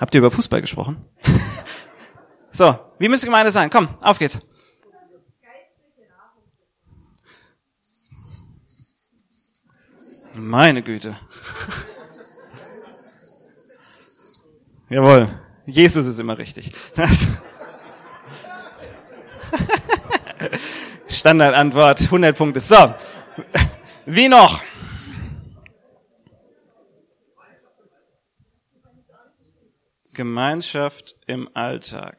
Habt 0.00 0.14
ihr 0.14 0.18
über 0.18 0.30
Fußball 0.30 0.60
gesprochen? 0.60 1.04
so, 2.52 2.78
wie 2.98 3.08
müsste 3.08 3.26
Gemeinde 3.26 3.50
sein? 3.50 3.70
Komm, 3.70 3.88
auf 4.00 4.18
geht's. 4.18 4.40
Meine 10.34 10.82
Güte. 10.82 11.16
Jawohl. 14.90 15.28
Jesus 15.64 16.06
ist 16.06 16.18
immer 16.20 16.36
richtig. 16.38 16.72
Standardantwort, 21.08 22.02
100 22.02 22.36
Punkte. 22.36 22.60
So. 22.60 22.94
Wie 24.04 24.28
noch? 24.28 24.60
Gemeinschaft 30.16 31.14
im 31.26 31.46
Alltag. 31.54 32.16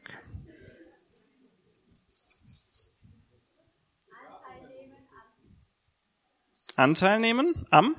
Anteil 6.75 7.19
nehmen 7.19 7.65
am 7.71 7.95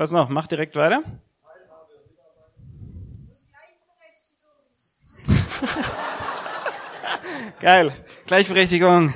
Was 0.00 0.12
noch? 0.12 0.30
Mach 0.30 0.46
direkt 0.46 0.76
weiter. 0.76 1.02
Geil. 7.60 7.92
Gleichberechtigung. 8.24 9.12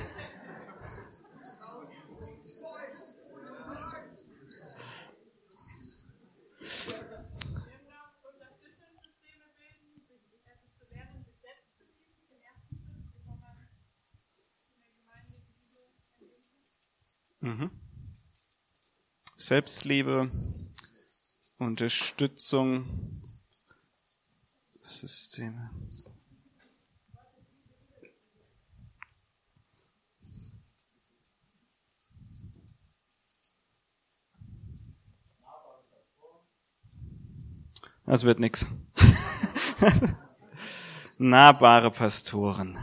Selbstliebe, 19.44 20.30
Unterstützung, 21.58 22.84
Systeme. 24.82 25.70
Das 38.06 38.24
wird 38.24 38.38
nix. 38.38 38.66
Nahbare 41.18 41.90
Pastoren. 41.90 42.78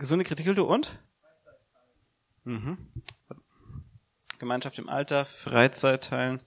Gesunde 0.00 0.24
Kritikkultur 0.24 0.66
und? 0.66 0.98
Mhm. 2.44 2.78
Gemeinschaft 4.38 4.78
im 4.78 4.88
Alter, 4.88 5.26
Freizeit 5.26 6.04
teilen. 6.04 6.40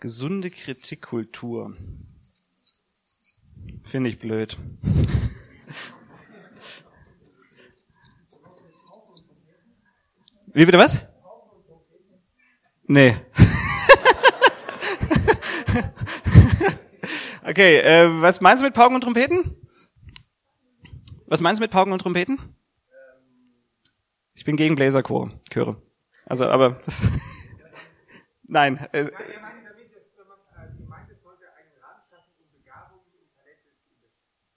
Gesunde 0.00 0.50
Kritikkultur. 0.50 1.74
Finde 3.84 4.10
ich 4.10 4.18
blöd. 4.18 4.58
Wie 10.48 10.66
bitte 10.66 10.76
was? 10.76 10.98
Nee. 12.86 13.16
Okay, 17.56 17.78
äh, 17.78 18.20
was 18.20 18.42
meinst 18.42 18.62
du 18.62 18.66
mit 18.66 18.74
Pauken 18.74 18.96
und 18.96 19.00
Trompeten? 19.00 19.56
Was 21.24 21.40
meinst 21.40 21.58
du 21.58 21.64
mit 21.64 21.70
Pauken 21.70 21.90
und 21.90 22.00
Trompeten? 22.00 22.38
Ich 24.34 24.44
bin 24.44 24.56
gegen 24.56 24.76
Bläserchor, 24.76 25.30
Chöre. 25.50 25.80
Also, 26.26 26.46
aber 26.48 26.78
das, 26.84 27.00
nein. 28.46 28.86
Äh, 28.92 29.06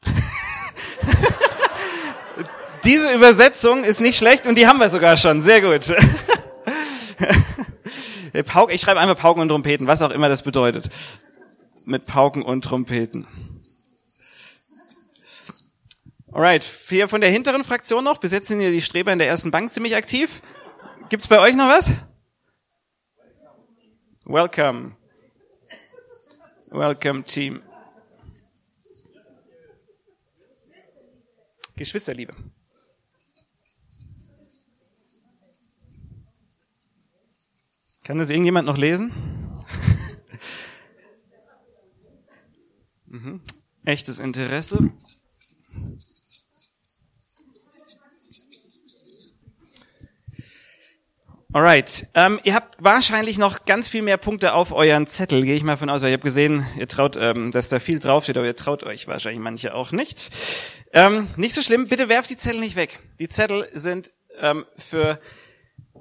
Diese 2.84 3.14
Übersetzung 3.14 3.86
ist 3.86 4.02
nicht 4.02 4.18
schlecht 4.18 4.46
und 4.46 4.58
die 4.58 4.68
haben 4.68 4.80
wir 4.80 4.90
sogar 4.90 5.16
schon. 5.16 5.40
Sehr 5.40 5.62
gut. 5.62 5.90
ich 8.34 8.82
schreibe 8.82 9.00
einfach 9.00 9.18
Pauken 9.18 9.42
und 9.42 9.48
Trompeten, 9.48 9.88
was 9.88 10.02
auch 10.02 10.12
immer 10.12 10.28
das 10.28 10.44
bedeutet 10.44 10.90
mit 11.90 12.06
Pauken 12.06 12.44
und 12.44 12.64
Trompeten. 12.64 13.28
Alright, 16.32 16.64
vier 16.64 17.10
von 17.10 17.22
der 17.22 17.32
hinteren 17.32 17.64
Fraktion 17.64 18.04
noch. 18.04 18.20
Bis 18.20 18.32
jetzt 18.32 18.48
sind 18.48 18.60
hier 18.60 18.72
die 18.72 18.82
Streber 18.82 19.12
in 19.12 19.20
der 19.20 19.28
ersten 19.28 19.52
Bank 19.52 19.72
ziemlich 19.72 19.96
aktiv. 19.96 20.42
Gibt's 21.10 21.28
bei 21.28 21.40
euch 21.40 21.56
noch 21.56 21.68
was? 21.68 21.92
Welcome. 24.26 24.96
Welcome, 26.70 27.24
Team. 27.24 27.64
Geschwisterliebe. 31.76 32.36
Kann 38.04 38.20
das 38.20 38.30
irgendjemand 38.30 38.68
noch 38.68 38.78
lesen? 38.78 39.12
Mhm. 43.10 43.42
Echtes 43.86 44.20
Interesse. 44.20 44.92
Alright, 51.52 52.06
ähm, 52.14 52.40
ihr 52.44 52.54
habt 52.54 52.76
wahrscheinlich 52.78 53.40
noch 53.40 53.66
ganz 53.66 53.88
viel 53.88 54.04
mehr 54.04 54.18
Punkte 54.18 54.54
auf 54.54 54.72
euren 54.72 55.08
Zettel, 55.08 55.44
gehe 55.44 55.56
ich 55.56 55.64
mal 55.64 55.78
von 55.78 55.90
aus, 55.90 56.04
weil 56.04 56.10
ich 56.10 56.14
habe 56.14 56.24
gesehen, 56.24 56.64
ihr 56.78 56.88
traut, 56.88 57.18
ähm, 57.20 57.52
dass 57.52 57.70
da 57.70 57.80
viel 57.80 57.98
draufsteht, 57.98 58.38
aber 58.38 58.46
ihr 58.46 58.56
traut 58.56 58.84
euch 58.84 59.08
wahrscheinlich 59.08 59.42
manche 59.42 59.74
auch 59.74 59.92
nicht. 59.92 60.30
Ähm, 60.94 61.28
nicht 61.38 61.56
so 61.56 61.64
schlimm, 61.64 61.88
bitte 61.88 62.08
werft 62.08 62.30
die 62.30 62.38
Zettel 62.38 62.60
nicht 62.60 62.76
weg. 62.76 63.00
Die 63.18 63.28
Zettel 63.28 63.68
sind 63.74 64.12
ähm, 64.40 64.68
für 64.78 65.20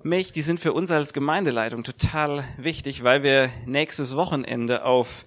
mich, 0.02 0.32
die 0.32 0.42
sind 0.42 0.60
für 0.60 0.74
uns 0.74 0.90
als 0.90 1.14
Gemeindeleitung 1.14 1.82
total 1.82 2.44
wichtig, 2.58 3.02
weil 3.02 3.22
wir 3.22 3.48
nächstes 3.64 4.16
Wochenende 4.16 4.84
auf 4.84 5.24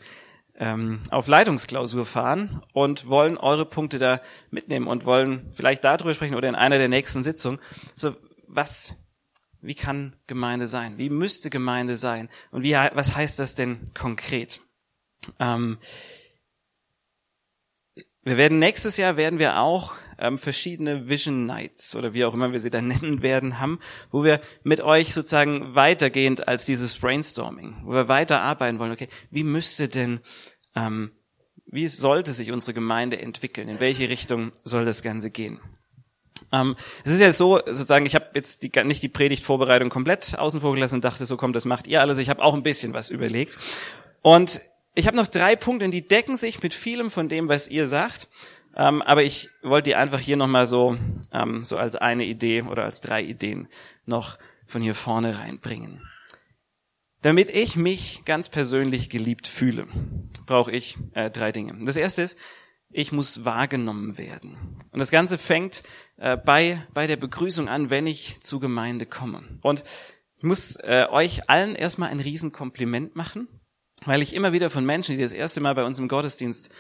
ähm, 0.61 0.99
auf 1.09 1.27
Leitungsklausur 1.27 2.05
fahren 2.05 2.61
und 2.71 3.07
wollen 3.07 3.35
eure 3.37 3.65
Punkte 3.65 3.97
da 3.97 4.21
mitnehmen 4.51 4.87
und 4.87 5.05
wollen 5.05 5.51
vielleicht 5.53 5.83
darüber 5.83 6.13
sprechen 6.13 6.35
oder 6.35 6.47
in 6.47 6.55
einer 6.55 6.77
der 6.77 6.87
nächsten 6.87 7.23
Sitzungen. 7.23 7.59
So, 7.95 8.15
was, 8.47 8.95
wie 9.59 9.73
kann 9.73 10.15
Gemeinde 10.27 10.67
sein? 10.67 10.99
Wie 10.99 11.09
müsste 11.09 11.49
Gemeinde 11.49 11.95
sein? 11.95 12.29
Und 12.51 12.61
wie, 12.61 12.73
was 12.73 13.15
heißt 13.15 13.39
das 13.39 13.55
denn 13.55 13.79
konkret? 13.95 14.61
Ähm, 15.39 15.79
wir 18.23 18.37
werden 18.37 18.59
nächstes 18.59 18.97
Jahr 18.97 19.17
werden 19.17 19.39
wir 19.39 19.59
auch 19.59 19.95
ähm, 20.19 20.37
verschiedene 20.37 21.09
Vision 21.09 21.47
Nights 21.47 21.95
oder 21.95 22.13
wie 22.13 22.23
auch 22.23 22.35
immer 22.35 22.51
wir 22.51 22.59
sie 22.59 22.69
dann 22.69 22.87
nennen 22.89 23.23
werden 23.23 23.59
haben, 23.59 23.79
wo 24.11 24.23
wir 24.23 24.39
mit 24.63 24.79
euch 24.79 25.13
sozusagen 25.13 25.73
weitergehend 25.73 26.47
als 26.47 26.67
dieses 26.67 26.97
Brainstorming, 26.97 27.77
wo 27.83 27.93
wir 27.93 28.07
weiter 28.07 28.41
arbeiten 28.41 28.77
wollen. 28.77 28.91
Okay, 28.91 29.09
wie 29.31 29.43
müsste 29.43 29.89
denn 29.89 30.19
ähm, 30.75 31.11
wie 31.65 31.87
sollte 31.87 32.33
sich 32.33 32.51
unsere 32.51 32.73
Gemeinde 32.73 33.21
entwickeln? 33.21 33.69
In 33.69 33.79
welche 33.79 34.09
Richtung 34.09 34.51
soll 34.63 34.85
das 34.85 35.01
Ganze 35.01 35.31
gehen? 35.31 35.59
Ähm, 36.51 36.75
es 37.05 37.13
ist 37.13 37.21
ja 37.21 37.31
so, 37.31 37.57
sozusagen, 37.65 38.05
ich 38.05 38.15
habe 38.15 38.27
jetzt 38.33 38.63
die, 38.63 38.71
nicht 38.83 39.03
die 39.03 39.09
Predigtvorbereitung 39.09 39.89
komplett 39.89 40.37
außen 40.37 40.61
vor 40.61 40.73
gelassen 40.73 40.95
und 40.95 41.05
dachte, 41.05 41.25
so 41.25 41.37
kommt, 41.37 41.55
das 41.55 41.65
macht 41.65 41.87
ihr 41.87 42.01
alles. 42.01 42.17
Ich 42.17 42.29
habe 42.29 42.43
auch 42.43 42.53
ein 42.53 42.63
bisschen 42.63 42.93
was 42.93 43.09
überlegt. 43.09 43.57
Und 44.21 44.61
ich 44.93 45.07
habe 45.07 45.15
noch 45.15 45.27
drei 45.27 45.55
Punkte, 45.55 45.89
die 45.89 46.07
decken 46.07 46.35
sich 46.35 46.61
mit 46.61 46.73
vielem 46.73 47.11
von 47.11 47.29
dem, 47.29 47.47
was 47.47 47.69
ihr 47.69 47.87
sagt. 47.87 48.27
Ähm, 48.75 49.01
aber 49.01 49.23
ich 49.23 49.49
wollte 49.63 49.91
die 49.91 49.95
einfach 49.95 50.19
hier 50.19 50.37
nochmal 50.37 50.65
so, 50.65 50.97
ähm, 51.31 51.63
so 51.63 51.77
als 51.77 51.95
eine 51.95 52.25
Idee 52.25 52.63
oder 52.63 52.85
als 52.85 53.01
drei 53.01 53.21
Ideen 53.21 53.67
noch 54.05 54.37
von 54.65 54.81
hier 54.81 54.95
vorne 54.95 55.37
reinbringen. 55.37 56.01
Damit 57.21 57.49
ich 57.49 57.75
mich 57.75 58.23
ganz 58.25 58.49
persönlich 58.49 59.09
geliebt 59.09 59.47
fühle, 59.47 59.87
brauche 60.45 60.71
ich 60.71 60.97
äh, 61.13 61.29
drei 61.29 61.51
Dinge. 61.51 61.77
Das 61.85 61.95
erste 61.95 62.23
ist, 62.23 62.37
ich 62.89 63.11
muss 63.11 63.45
wahrgenommen 63.45 64.17
werden. 64.17 64.77
Und 64.91 64.99
das 64.99 65.11
Ganze 65.11 65.37
fängt 65.37 65.83
äh, 66.17 66.35
bei, 66.35 66.85
bei 66.93 67.07
der 67.07 67.17
Begrüßung 67.17 67.69
an, 67.69 67.89
wenn 67.89 68.07
ich 68.07 68.41
zur 68.41 68.59
Gemeinde 68.59 69.05
komme. 69.05 69.43
Und 69.61 69.83
ich 70.35 70.43
muss 70.43 70.75
äh, 70.77 71.05
euch 71.09 71.49
allen 71.49 71.75
erstmal 71.75 72.09
ein 72.09 72.19
Riesenkompliment 72.19 73.15
machen, 73.15 73.47
weil 74.05 74.21
ich 74.23 74.33
immer 74.33 74.51
wieder 74.51 74.69
von 74.69 74.85
Menschen, 74.85 75.15
die 75.15 75.21
das 75.21 75.33
erste 75.33 75.61
Mal 75.61 75.75
bei 75.75 75.83
uns 75.83 75.99
im 75.99 76.07
Gottesdienst 76.07 76.71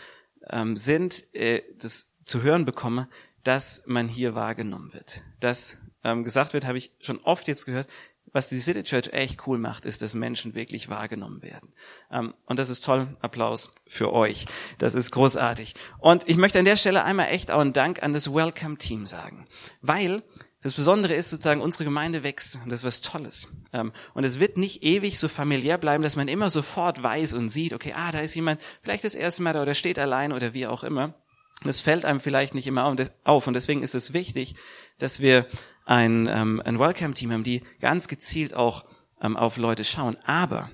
ähm, 0.49 0.75
sind, 0.75 1.25
äh, 1.33 1.61
das 1.77 2.13
zu 2.13 2.41
hören 2.41 2.65
bekomme, 2.65 3.07
dass 3.43 3.83
man 3.85 4.07
hier 4.07 4.35
wahrgenommen 4.35 4.93
wird. 4.93 5.21
Dass 5.39 5.77
ähm, 6.03 6.23
gesagt 6.23 6.53
wird, 6.53 6.65
habe 6.65 6.77
ich 6.77 6.91
schon 6.99 7.19
oft 7.19 7.47
jetzt 7.47 7.65
gehört, 7.65 7.87
was 8.33 8.49
die 8.49 8.59
City 8.59 8.83
Church 8.83 9.09
echt 9.11 9.45
cool 9.47 9.57
macht, 9.57 9.85
ist, 9.85 10.01
dass 10.01 10.13
Menschen 10.13 10.55
wirklich 10.55 10.89
wahrgenommen 10.89 11.41
werden. 11.41 11.73
Ähm, 12.11 12.33
und 12.45 12.59
das 12.59 12.69
ist 12.69 12.85
toll. 12.85 13.07
Applaus 13.21 13.71
für 13.87 14.13
euch. 14.13 14.45
Das 14.77 14.95
ist 14.95 15.11
großartig. 15.11 15.75
Und 15.99 16.27
ich 16.29 16.37
möchte 16.37 16.59
an 16.59 16.65
der 16.65 16.77
Stelle 16.77 17.03
einmal 17.03 17.27
echt 17.27 17.51
auch 17.51 17.59
einen 17.59 17.73
Dank 17.73 18.03
an 18.03 18.13
das 18.13 18.33
Welcome 18.33 18.77
Team 18.77 19.05
sagen. 19.05 19.47
Weil 19.81 20.23
das 20.63 20.75
Besondere 20.75 21.15
ist 21.15 21.31
sozusagen, 21.31 21.59
unsere 21.61 21.85
Gemeinde 21.85 22.23
wächst 22.23 22.59
und 22.63 22.71
das 22.71 22.81
ist 22.81 22.85
was 22.85 23.01
Tolles. 23.01 23.47
Ähm, 23.73 23.91
und 24.13 24.23
es 24.23 24.39
wird 24.39 24.57
nicht 24.57 24.83
ewig 24.83 25.17
so 25.17 25.27
familiär 25.27 25.77
bleiben, 25.77 26.03
dass 26.03 26.15
man 26.15 26.27
immer 26.27 26.49
sofort 26.49 27.01
weiß 27.01 27.33
und 27.33 27.49
sieht, 27.49 27.73
okay, 27.73 27.93
ah, 27.95 28.11
da 28.11 28.19
ist 28.19 28.35
jemand, 28.35 28.61
vielleicht 28.83 29.03
das 29.03 29.15
erste 29.15 29.41
Mal 29.41 29.53
da 29.53 29.61
oder 29.63 29.73
steht 29.73 29.97
allein 29.97 30.31
oder 30.31 30.53
wie 30.53 30.67
auch 30.67 30.83
immer. 30.83 31.15
Das 31.63 31.79
fällt 31.79 32.05
einem 32.05 32.19
vielleicht 32.19 32.55
nicht 32.55 32.65
immer 32.65 32.95
auf 33.23 33.47
und 33.47 33.53
deswegen 33.53 33.83
ist 33.83 33.93
es 33.93 34.13
wichtig, 34.13 34.55
dass 34.97 35.19
wir 35.19 35.45
ein, 35.91 36.25
ähm, 36.27 36.61
ein 36.63 36.79
Welcome-Team 36.79 37.33
haben, 37.33 37.43
die 37.43 37.63
ganz 37.81 38.07
gezielt 38.07 38.53
auch 38.53 38.85
ähm, 39.21 39.35
auf 39.35 39.57
Leute 39.57 39.83
schauen. 39.83 40.15
Aber 40.23 40.71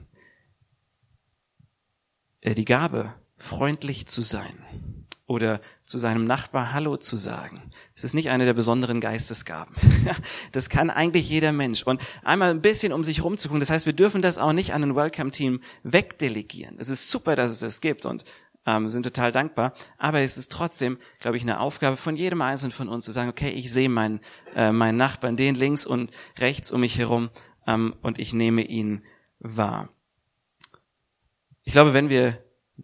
äh, 2.41 2.53
die 2.53 2.65
Gabe, 2.65 3.15
freundlich 3.36 4.06
zu 4.06 4.21
sein, 4.21 4.63
oder 5.27 5.60
zu 5.84 5.97
seinem 5.97 6.25
Nachbar 6.25 6.71
Hallo 6.71 6.95
zu 6.95 7.17
sagen. 7.17 7.62
Es 7.95 8.06
ist 8.06 8.13
nicht 8.13 8.30
eine 8.30 8.45
der 8.45 8.53
besonderen 8.53 9.01
Geistesgaben. 9.01 9.75
Das 10.53 10.69
kann 10.69 10.89
eigentlich 10.89 11.30
jeder 11.30 11.51
Mensch. 11.51 11.84
Und 11.84 12.01
einmal 12.23 12.49
ein 12.49 12.62
bisschen 12.62 12.93
um 12.93 13.03
sich 13.03 13.23
rumzugucken. 13.23 13.60
Das 13.60 13.69
heißt, 13.69 13.86
wir 13.86 13.93
dürfen 13.93 14.21
das 14.21 14.38
auch 14.38 14.53
nicht 14.53 14.73
an 14.73 14.84
ein 14.84 14.95
Welcome-Team 14.95 15.60
wegdelegieren. 15.84 16.77
Es 16.80 16.89
ist 16.89 17.12
super, 17.12 17.36
dass 17.36 17.51
es 17.51 17.60
das 17.60 17.82
gibt 17.82 18.06
und 18.06 18.23
ähm, 18.67 18.89
sind 18.89 19.03
total 19.03 19.32
dankbar. 19.32 19.73
Aber 19.97 20.19
es 20.19 20.38
ist 20.38 20.51
trotzdem, 20.51 20.99
glaube 21.19 21.38
ich, 21.38 21.43
eine 21.43 21.60
Aufgabe 21.60 21.97
von 21.97 22.15
jedem 22.15 22.41
Einzelnen 22.41 22.73
von 22.73 22.89
uns 22.89 23.06
zu 23.06 23.12
sagen, 23.12 23.30
okay, 23.30 23.49
ich 23.49 23.71
sehe 23.71 23.89
meinen, 23.89 24.19
äh, 24.56 24.71
meinen 24.71 24.97
Nachbarn, 24.97 25.38
den 25.38 25.56
links 25.56 25.86
und 25.86 26.12
rechts 26.38 26.71
um 26.71 26.82
mich 26.82 26.99
herum 26.99 27.30
ähm, 27.65 27.95
und 28.01 28.19
ich 28.19 28.34
nehme 28.34 28.62
ihn 28.62 29.01
wahr. 29.39 29.89
Ich 31.63 31.73
glaube, 31.73 31.93
wenn 31.93 32.10
wir 32.10 32.43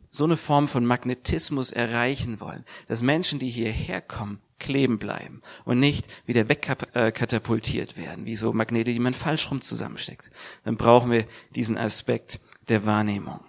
so 0.10 0.24
eine 0.24 0.38
Form 0.38 0.67
von 0.67 0.86
Magnetismus 0.86 1.72
erreichen 1.72 2.39
wollen, 2.39 2.65
dass 2.88 3.04
Menschen, 3.04 3.39
die 3.39 3.50
hierher 3.50 4.02
kommen, 4.02 4.39
kleben 4.60 4.98
bleiben 4.98 5.41
und 5.65 5.80
nicht 5.80 6.08
wieder 6.26 6.48
wegkatapultiert 6.50 7.98
werden, 7.98 8.26
wie 8.26 8.36
so 8.36 8.54
Magnete, 8.54 8.93
die 8.93 9.00
man 9.00 9.13
falsch 9.13 9.52
rum 9.52 9.62
zusammensteckt, 9.62 10.32
dann 10.63 10.78
brauchen 10.78 11.12
wir 11.12 11.26
diesen 11.56 11.78
Aspekt 11.78 12.39
der 12.69 12.86
Wahrnehmung. 12.86 13.41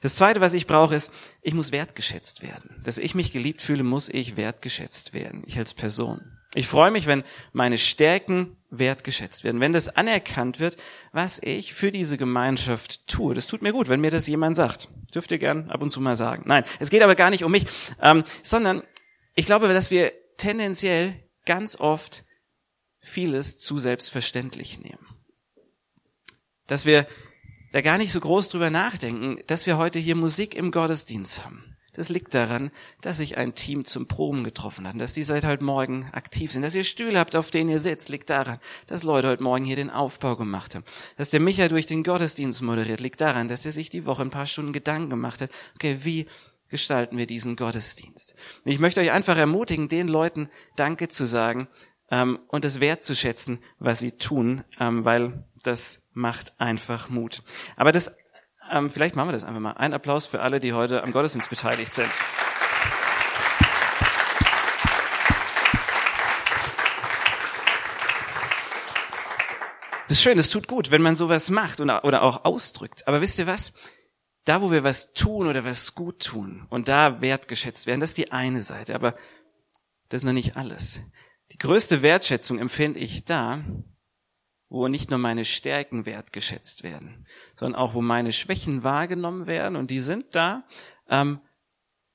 Das 0.00 0.16
zweite, 0.16 0.40
was 0.40 0.54
ich 0.54 0.66
brauche, 0.66 0.94
ist, 0.94 1.12
ich 1.42 1.54
muss 1.54 1.72
wertgeschätzt 1.72 2.42
werden. 2.42 2.80
Dass 2.84 2.98
ich 2.98 3.14
mich 3.14 3.32
geliebt 3.32 3.62
fühle, 3.62 3.82
muss 3.82 4.08
ich 4.08 4.36
wertgeschätzt 4.36 5.12
werden. 5.14 5.42
Ich 5.46 5.58
als 5.58 5.74
Person. 5.74 6.38
Ich 6.54 6.68
freue 6.68 6.90
mich, 6.90 7.06
wenn 7.06 7.24
meine 7.52 7.78
Stärken 7.78 8.56
wertgeschätzt 8.68 9.42
werden, 9.42 9.60
wenn 9.60 9.72
das 9.72 9.88
anerkannt 9.88 10.60
wird, 10.60 10.76
was 11.12 11.38
ich 11.42 11.72
für 11.72 11.90
diese 11.90 12.18
Gemeinschaft 12.18 13.06
tue. 13.06 13.34
Das 13.34 13.46
tut 13.46 13.62
mir 13.62 13.72
gut, 13.72 13.88
wenn 13.88 14.00
mir 14.00 14.10
das 14.10 14.26
jemand 14.26 14.56
sagt. 14.56 14.90
Dürft 15.14 15.30
ihr 15.30 15.38
gern 15.38 15.70
ab 15.70 15.80
und 15.80 15.90
zu 15.90 16.00
mal 16.00 16.16
sagen. 16.16 16.42
Nein, 16.46 16.64
es 16.78 16.90
geht 16.90 17.02
aber 17.02 17.14
gar 17.14 17.30
nicht 17.30 17.44
um 17.44 17.52
mich, 17.52 17.64
ähm, 18.00 18.24
sondern 18.42 18.82
ich 19.34 19.46
glaube, 19.46 19.68
dass 19.68 19.90
wir 19.90 20.12
tendenziell 20.36 21.14
ganz 21.46 21.76
oft 21.78 22.24
vieles 23.00 23.58
zu 23.58 23.78
selbstverständlich 23.78 24.78
nehmen. 24.78 25.06
Dass 26.66 26.86
wir 26.86 27.06
da 27.72 27.80
gar 27.80 27.98
nicht 27.98 28.12
so 28.12 28.20
groß 28.20 28.50
drüber 28.50 28.70
nachdenken, 28.70 29.38
dass 29.46 29.66
wir 29.66 29.78
heute 29.78 29.98
hier 29.98 30.14
Musik 30.14 30.54
im 30.54 30.70
Gottesdienst 30.70 31.44
haben. 31.44 31.72
Das 31.94 32.08
liegt 32.08 32.32
daran, 32.32 32.70
dass 33.02 33.18
sich 33.18 33.36
ein 33.36 33.54
Team 33.54 33.84
zum 33.84 34.08
Proben 34.08 34.44
getroffen 34.44 34.88
hat, 34.88 34.98
dass 34.98 35.12
die 35.12 35.24
seit 35.24 35.44
heute 35.44 35.62
Morgen 35.62 36.08
aktiv 36.12 36.50
sind, 36.50 36.62
dass 36.62 36.74
ihr 36.74 36.84
Stühle 36.84 37.18
habt, 37.18 37.36
auf 37.36 37.50
denen 37.50 37.68
ihr 37.68 37.80
sitzt, 37.80 38.08
liegt 38.08 38.30
daran, 38.30 38.58
dass 38.86 39.02
Leute 39.02 39.28
heute 39.28 39.42
Morgen 39.42 39.66
hier 39.66 39.76
den 39.76 39.90
Aufbau 39.90 40.36
gemacht 40.36 40.74
haben, 40.74 40.84
dass 41.18 41.28
der 41.28 41.40
Micha 41.40 41.68
durch 41.68 41.84
den 41.84 42.02
Gottesdienst 42.02 42.62
moderiert, 42.62 43.00
liegt 43.00 43.20
daran, 43.20 43.48
dass 43.48 43.66
er 43.66 43.72
sich 43.72 43.90
die 43.90 44.06
Woche 44.06 44.22
ein 44.22 44.30
paar 44.30 44.46
Stunden 44.46 44.72
Gedanken 44.72 45.10
gemacht 45.10 45.42
hat, 45.42 45.50
okay, 45.74 45.98
wie 46.02 46.26
gestalten 46.70 47.18
wir 47.18 47.26
diesen 47.26 47.56
Gottesdienst? 47.56 48.36
ich 48.64 48.78
möchte 48.78 49.02
euch 49.02 49.12
einfach 49.12 49.36
ermutigen, 49.36 49.90
den 49.90 50.08
Leuten 50.08 50.48
Danke 50.76 51.08
zu 51.08 51.26
sagen 51.26 51.68
ähm, 52.10 52.38
und 52.48 52.64
es 52.64 52.80
wertzuschätzen, 52.80 53.58
was 53.78 53.98
sie 53.98 54.12
tun, 54.12 54.64
ähm, 54.80 55.04
weil 55.04 55.44
das 55.62 56.01
macht 56.12 56.54
einfach 56.58 57.08
Mut. 57.08 57.42
Aber 57.76 57.92
das 57.92 58.12
ähm, 58.72 58.88
vielleicht 58.88 59.16
machen 59.16 59.28
wir 59.28 59.32
das 59.32 59.44
einfach 59.44 59.60
mal. 59.60 59.72
Ein 59.72 59.92
Applaus 59.92 60.26
für 60.26 60.40
alle, 60.40 60.58
die 60.58 60.72
heute 60.72 61.02
am 61.02 61.12
Gottesdienst 61.12 61.50
beteiligt 61.50 61.92
sind. 61.92 62.10
Das 70.08 70.18
ist 70.18 70.22
schön, 70.22 70.38
es 70.38 70.50
tut 70.50 70.68
gut, 70.68 70.90
wenn 70.90 71.02
man 71.02 71.16
sowas 71.16 71.48
macht 71.48 71.80
oder 71.80 72.22
auch 72.22 72.44
ausdrückt. 72.44 73.08
Aber 73.08 73.20
wisst 73.20 73.38
ihr 73.38 73.46
was? 73.46 73.72
Da, 74.44 74.60
wo 74.60 74.70
wir 74.70 74.84
was 74.84 75.12
tun 75.12 75.46
oder 75.46 75.64
was 75.64 75.94
gut 75.94 76.24
tun 76.24 76.66
und 76.68 76.88
da 76.88 77.20
wertgeschätzt 77.20 77.86
werden, 77.86 78.00
das 78.00 78.10
ist 78.10 78.18
die 78.18 78.32
eine 78.32 78.60
Seite. 78.60 78.94
Aber 78.94 79.14
das 80.08 80.22
ist 80.22 80.24
noch 80.24 80.32
nicht 80.32 80.56
alles. 80.56 81.02
Die 81.52 81.58
größte 81.58 82.02
Wertschätzung 82.02 82.58
empfinde 82.58 82.98
ich 82.98 83.24
da, 83.24 83.64
wo 84.72 84.88
nicht 84.88 85.10
nur 85.10 85.18
meine 85.18 85.44
Stärken 85.44 86.06
wertgeschätzt 86.06 86.82
werden, 86.82 87.26
sondern 87.56 87.78
auch 87.78 87.92
wo 87.92 88.00
meine 88.00 88.32
Schwächen 88.32 88.82
wahrgenommen 88.82 89.46
werden 89.46 89.76
und 89.76 89.90
die 89.90 90.00
sind 90.00 90.34
da 90.34 90.64
ähm, 91.10 91.40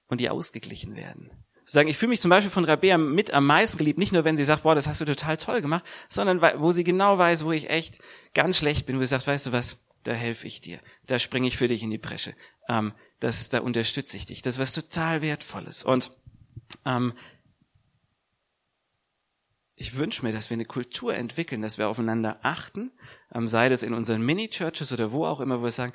und 0.08 0.20
die 0.20 0.32
ausgeglichen 0.32 0.96
werden. 0.96 1.30
Sagen, 1.66 1.88
ich 1.88 1.98
fühle 1.98 2.10
mich 2.10 2.22
zum 2.22 2.30
Beispiel 2.30 2.50
von 2.50 2.66
Rabea 2.66 2.98
mit 2.98 3.32
am 3.32 3.46
meisten 3.46 3.78
geliebt, 3.78 4.00
nicht 4.00 4.12
nur 4.12 4.24
wenn 4.24 4.38
sie 4.38 4.44
sagt, 4.44 4.64
boah, 4.64 4.74
das 4.74 4.88
hast 4.88 5.00
du 5.02 5.06
total 5.06 5.38
toll 5.38 5.62
gemacht, 5.62 5.84
sondern 6.10 6.42
wo 6.60 6.72
sie 6.72 6.84
genau 6.84 7.20
weiß, 7.20 7.46
wo 7.46 7.52
ich 7.52 7.70
echt 7.70 8.00
ganz 8.34 8.58
schlecht 8.58 8.88
bin, 8.88 8.98
wo 8.98 9.02
sie 9.02 9.08
sagt, 9.08 9.28
weißt 9.28 9.48
du 9.48 9.52
was, 9.52 9.78
da 10.04 10.14
helfe 10.14 10.48
ich 10.48 10.60
dir, 10.60 10.80
da 11.06 11.20
springe 11.20 11.48
ich 11.48 11.58
für 11.58 11.68
dich 11.68 11.84
in 11.84 11.92
die 11.92 12.00
Bresche, 12.00 12.34
ähm, 12.70 12.94
das, 13.20 13.50
da 13.50 13.60
unterstütze 13.60 14.18
ich 14.18 14.26
dich, 14.26 14.42
das 14.42 14.56
ist 14.56 14.60
was 14.60 14.74
total 14.74 15.22
Wertvolles. 15.22 15.84
Und 15.84 16.12
ähm, 16.86 17.14
ich 19.80 19.96
wünsche 19.96 20.26
mir, 20.26 20.34
dass 20.34 20.50
wir 20.50 20.56
eine 20.56 20.66
Kultur 20.66 21.14
entwickeln, 21.14 21.62
dass 21.62 21.78
wir 21.78 21.88
aufeinander 21.88 22.40
achten, 22.42 22.92
ähm, 23.34 23.48
sei 23.48 23.70
das 23.70 23.84
in 23.84 23.94
unseren 23.94 24.24
Mini-Churches 24.24 24.92
oder 24.92 25.12
wo 25.12 25.26
auch 25.26 25.40
immer, 25.40 25.60
wo 25.60 25.66
wir 25.66 25.72
sagen, 25.72 25.94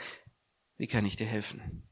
wie 0.79 0.87
kann 0.87 1.05
ich 1.05 1.17
dir 1.17 1.27
helfen? 1.27 1.83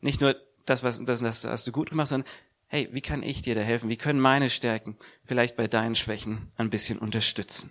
Nicht 0.00 0.20
nur 0.20 0.36
das, 0.66 0.82
was 0.82 1.02
das, 1.04 1.20
das 1.20 1.44
hast 1.44 1.66
du 1.66 1.72
gut 1.72 1.90
gemacht, 1.90 2.08
sondern 2.08 2.28
hey, 2.66 2.88
wie 2.92 3.00
kann 3.00 3.22
ich 3.22 3.40
dir 3.40 3.54
da 3.54 3.60
helfen? 3.60 3.88
Wie 3.88 3.96
können 3.96 4.20
meine 4.20 4.50
Stärken 4.50 4.98
vielleicht 5.24 5.56
bei 5.56 5.68
deinen 5.68 5.94
Schwächen 5.94 6.52
ein 6.56 6.70
bisschen 6.70 6.98
unterstützen? 6.98 7.70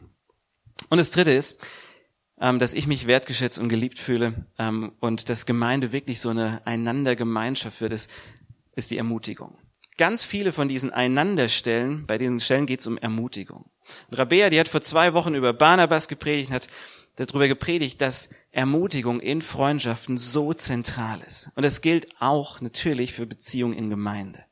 Und 0.89 0.97
das 0.97 1.11
Dritte 1.11 1.33
ist, 1.33 1.57
ähm, 2.39 2.59
dass 2.59 2.73
ich 2.73 2.87
mich 2.87 3.05
wertgeschätzt 3.05 3.59
und 3.59 3.67
geliebt 3.67 3.99
fühle 3.99 4.45
ähm, 4.57 4.93
und 5.01 5.29
dass 5.29 5.45
Gemeinde 5.45 5.91
wirklich 5.91 6.21
so 6.21 6.29
eine 6.29 6.65
Einandergemeinschaft 6.65 7.81
wird, 7.81 7.91
ist, 7.91 8.09
ist 8.75 8.91
die 8.91 8.97
Ermutigung. 8.97 9.57
Ganz 9.97 10.23
viele 10.23 10.51
von 10.51 10.67
diesen 10.67 10.91
Einanderstellen, 10.91 12.05
bei 12.05 12.17
diesen 12.17 12.39
Stellen 12.39 12.67
geht 12.67 12.81
es 12.81 12.87
um 12.87 12.97
Ermutigung. 12.97 13.69
Und 14.09 14.17
Rabea, 14.17 14.49
die 14.49 14.59
hat 14.59 14.69
vor 14.69 14.81
zwei 14.81 15.13
Wochen 15.13 15.33
über 15.33 15.53
Barnabas 15.53 16.07
gepredigt, 16.07 16.51
hat 16.51 16.67
darüber 17.15 17.47
gepredigt, 17.47 17.99
dass 17.99 18.29
Ermutigung 18.51 19.19
in 19.19 19.41
Freundschaften 19.41 20.17
so 20.17 20.53
zentral 20.53 21.19
ist. 21.25 21.49
Und 21.55 21.63
das 21.63 21.81
gilt 21.81 22.07
auch 22.19 22.61
natürlich 22.61 23.13
für 23.13 23.25
Beziehungen 23.25 23.73
in 23.73 23.89
Gemeinde. 23.89 24.45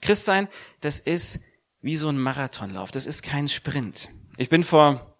Christsein, 0.00 0.48
das 0.80 0.98
ist 0.98 1.40
wie 1.82 1.96
so 1.96 2.08
ein 2.08 2.18
Marathonlauf, 2.18 2.90
das 2.90 3.06
ist 3.06 3.22
kein 3.22 3.48
Sprint. 3.48 4.08
Ich 4.38 4.48
bin 4.48 4.64
vor 4.64 5.16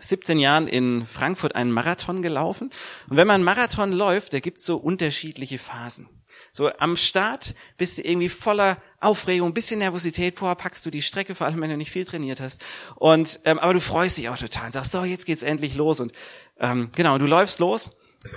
17 0.00 0.38
Jahren 0.38 0.66
in 0.66 1.04
Frankfurt 1.04 1.54
einen 1.54 1.72
Marathon 1.72 2.22
gelaufen. 2.22 2.70
Und 3.08 3.16
wenn 3.16 3.26
man 3.26 3.36
einen 3.36 3.44
Marathon 3.44 3.92
läuft, 3.92 4.32
da 4.32 4.40
gibt's 4.40 4.64
so 4.64 4.76
unterschiedliche 4.76 5.58
Phasen. 5.58 6.08
So 6.52 6.70
am 6.78 6.96
Start 6.96 7.54
bist 7.76 7.98
du 7.98 8.02
irgendwie 8.02 8.28
voller 8.28 8.76
Aufregung, 9.00 9.54
bisschen 9.54 9.78
Nervosität, 9.78 10.34
boah, 10.36 10.54
packst 10.54 10.84
du 10.84 10.90
die 10.90 11.02
Strecke, 11.02 11.34
vor 11.34 11.46
allem 11.46 11.60
wenn 11.60 11.70
du 11.70 11.76
nicht 11.76 11.90
viel 11.90 12.04
trainiert 12.04 12.40
hast. 12.40 12.62
Und 12.96 13.40
ähm, 13.44 13.58
aber 13.58 13.74
du 13.74 13.80
freust 13.80 14.18
dich 14.18 14.28
auch 14.28 14.38
total 14.38 14.66
und 14.66 14.72
sagst, 14.72 14.92
so 14.92 15.04
jetzt 15.04 15.26
geht's 15.26 15.42
endlich 15.42 15.76
los 15.76 16.00
und 16.00 16.12
ähm, 16.58 16.90
genau, 16.94 17.18
du 17.18 17.26
läufst 17.26 17.60
los 17.60 17.92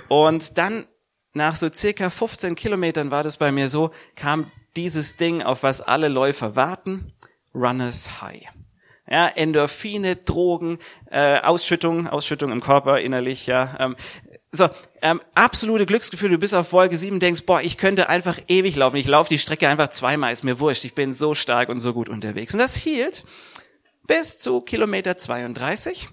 und 0.08 0.56
dann 0.58 0.86
nach 1.34 1.56
so 1.56 1.68
circa 1.72 2.10
15 2.10 2.54
Kilometern 2.54 3.10
war 3.10 3.22
das 3.22 3.36
bei 3.36 3.52
mir 3.52 3.68
so, 3.68 3.90
kam 4.14 4.50
dieses 4.76 5.16
Ding, 5.16 5.42
auf 5.42 5.62
was 5.62 5.80
alle 5.80 6.08
Läufer 6.08 6.56
warten, 6.56 7.12
Runners 7.54 8.22
High. 8.22 8.44
Ja, 9.08 9.26
Endorphine, 9.28 10.16
Drogen, 10.16 10.78
äh, 11.10 11.40
Ausschüttung, 11.40 12.06
Ausschüttung 12.06 12.50
im 12.52 12.62
Körper 12.62 13.00
innerlich, 13.00 13.46
ja, 13.46 13.76
ähm, 13.78 13.96
so, 14.50 14.68
ähm, 15.04 15.20
absolute 15.34 15.84
Glücksgefühl, 15.84 16.30
du 16.30 16.38
bist 16.38 16.54
auf 16.54 16.72
Wolke 16.72 16.96
7, 16.96 17.20
denkst, 17.20 17.42
boah, 17.44 17.60
ich 17.60 17.76
könnte 17.76 18.08
einfach 18.08 18.38
ewig 18.48 18.74
laufen. 18.74 18.96
Ich 18.96 19.06
laufe 19.06 19.28
die 19.28 19.38
Strecke 19.38 19.68
einfach 19.68 19.90
zweimal, 19.90 20.32
ist 20.32 20.44
mir 20.44 20.58
wurscht. 20.60 20.86
Ich 20.86 20.94
bin 20.94 21.12
so 21.12 21.34
stark 21.34 21.68
und 21.68 21.78
so 21.78 21.92
gut 21.92 22.08
unterwegs. 22.08 22.54
Und 22.54 22.58
das 22.58 22.74
hielt 22.74 23.22
bis 24.06 24.38
zu 24.38 24.62
Kilometer 24.62 25.18
32. 25.18 26.08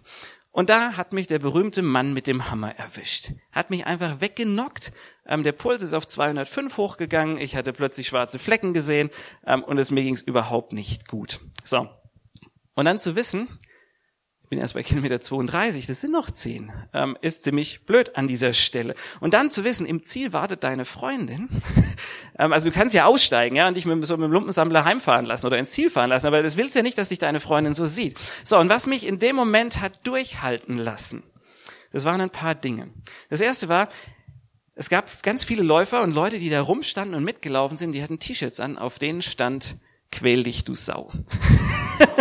Und 0.52 0.70
da 0.70 0.98
hat 0.98 1.14
mich 1.14 1.28
der 1.28 1.40
berühmte 1.40 1.82
Mann 1.82 2.14
mit 2.14 2.28
dem 2.28 2.52
Hammer 2.52 2.76
erwischt. 2.76 3.32
Hat 3.54 3.70
mich 3.70 3.86
einfach 3.86 4.20
weggenockt. 4.20 4.92
Ähm, 5.26 5.46
der 5.46 5.54
Puls 5.54 5.82
ist 5.82 5.94
auf 5.94 6.06
205 6.06 6.76
hochgegangen. 6.76 7.38
Ich 7.38 7.56
hatte 7.56 7.72
plötzlich 7.72 8.10
schwarze 8.10 8.40
Flecken 8.40 8.74
gesehen. 8.74 9.10
Ähm, 9.48 9.64
und 9.64 9.78
es 9.78 9.92
mir 9.92 10.04
ging 10.04 10.16
es 10.16 10.22
überhaupt 10.22 10.74
nicht 10.74 11.08
gut. 11.08 11.40
So. 11.64 11.88
Und 12.76 12.84
dann 12.84 13.00
zu 13.00 13.16
wissen, 13.16 13.48
bin 14.52 14.60
erst 14.60 14.74
bei 14.74 14.84
Kilometer 14.84 15.22
32, 15.22 15.88
das 15.88 16.02
sind 16.02 16.12
noch 16.12 16.30
zehn, 16.30 16.74
ähm, 16.94 17.18
ist 17.22 17.44
ziemlich 17.44 17.86
blöd 17.86 18.18
an 18.18 18.28
dieser 18.28 18.52
Stelle. 18.52 18.96
Und 19.22 19.34
dann 19.34 19.50
zu 19.50 19.64
wissen, 19.64 19.86
im 19.86 20.04
Ziel 20.04 20.34
wartet 20.34 20.66
deine 20.66 20.84
Freundin, 20.84 21.48
ähm, 22.38 22.52
also 22.52 22.70
du 22.70 22.76
kannst 22.76 22.94
ja 22.94 23.06
aussteigen, 23.06 23.56
ja, 23.56 23.70
und 23.70 23.78
dich 23.78 23.86
mit 23.86 24.06
so 24.06 24.14
einem 24.14 24.30
Lumpensammler 24.30 24.84
heimfahren 24.84 25.26
lassen 25.26 25.48
oder 25.48 25.58
ins 25.58 25.72
Ziel 25.72 25.90
fahren 25.90 26.10
lassen, 26.10 26.28
aber 26.28 26.44
das 26.44 26.58
willst 26.58 26.76
ja 26.76 26.84
nicht, 26.84 26.98
dass 26.98 27.08
dich 27.08 27.20
deine 27.20 27.40
Freundin 27.40 27.74
so 27.74 27.86
sieht. 27.86 28.20
So, 28.44 28.58
und 28.58 28.68
was 28.68 28.88
mich 28.88 29.08
in 29.08 29.20
dem 29.20 29.38
Moment 29.38 29.80
hat 29.80 30.06
durchhalten 30.06 30.78
lassen, 30.78 31.24
das 31.94 32.04
waren 32.04 32.20
ein 32.20 32.30
paar 32.30 32.54
Dinge. 32.54 32.90
Das 33.30 33.40
erste 33.40 33.70
war, 33.70 33.88
es 34.76 34.90
gab 34.90 35.24
ganz 35.24 35.46
viele 35.46 35.64
Läufer 35.64 36.04
und 36.04 36.12
Leute, 36.12 36.40
die 36.40 36.50
da 36.50 36.60
rumstanden 36.60 37.16
und 37.16 37.24
mitgelaufen 37.24 37.78
sind, 37.78 37.94
die 37.94 38.04
hatten 38.04 38.20
T-Shirts 38.20 38.60
an, 38.60 38.78
auf 38.78 39.00
denen 39.00 39.22
stand, 39.22 39.78
quäl 40.12 40.44
dich, 40.44 40.66
du 40.66 40.76
Sau. 40.76 41.10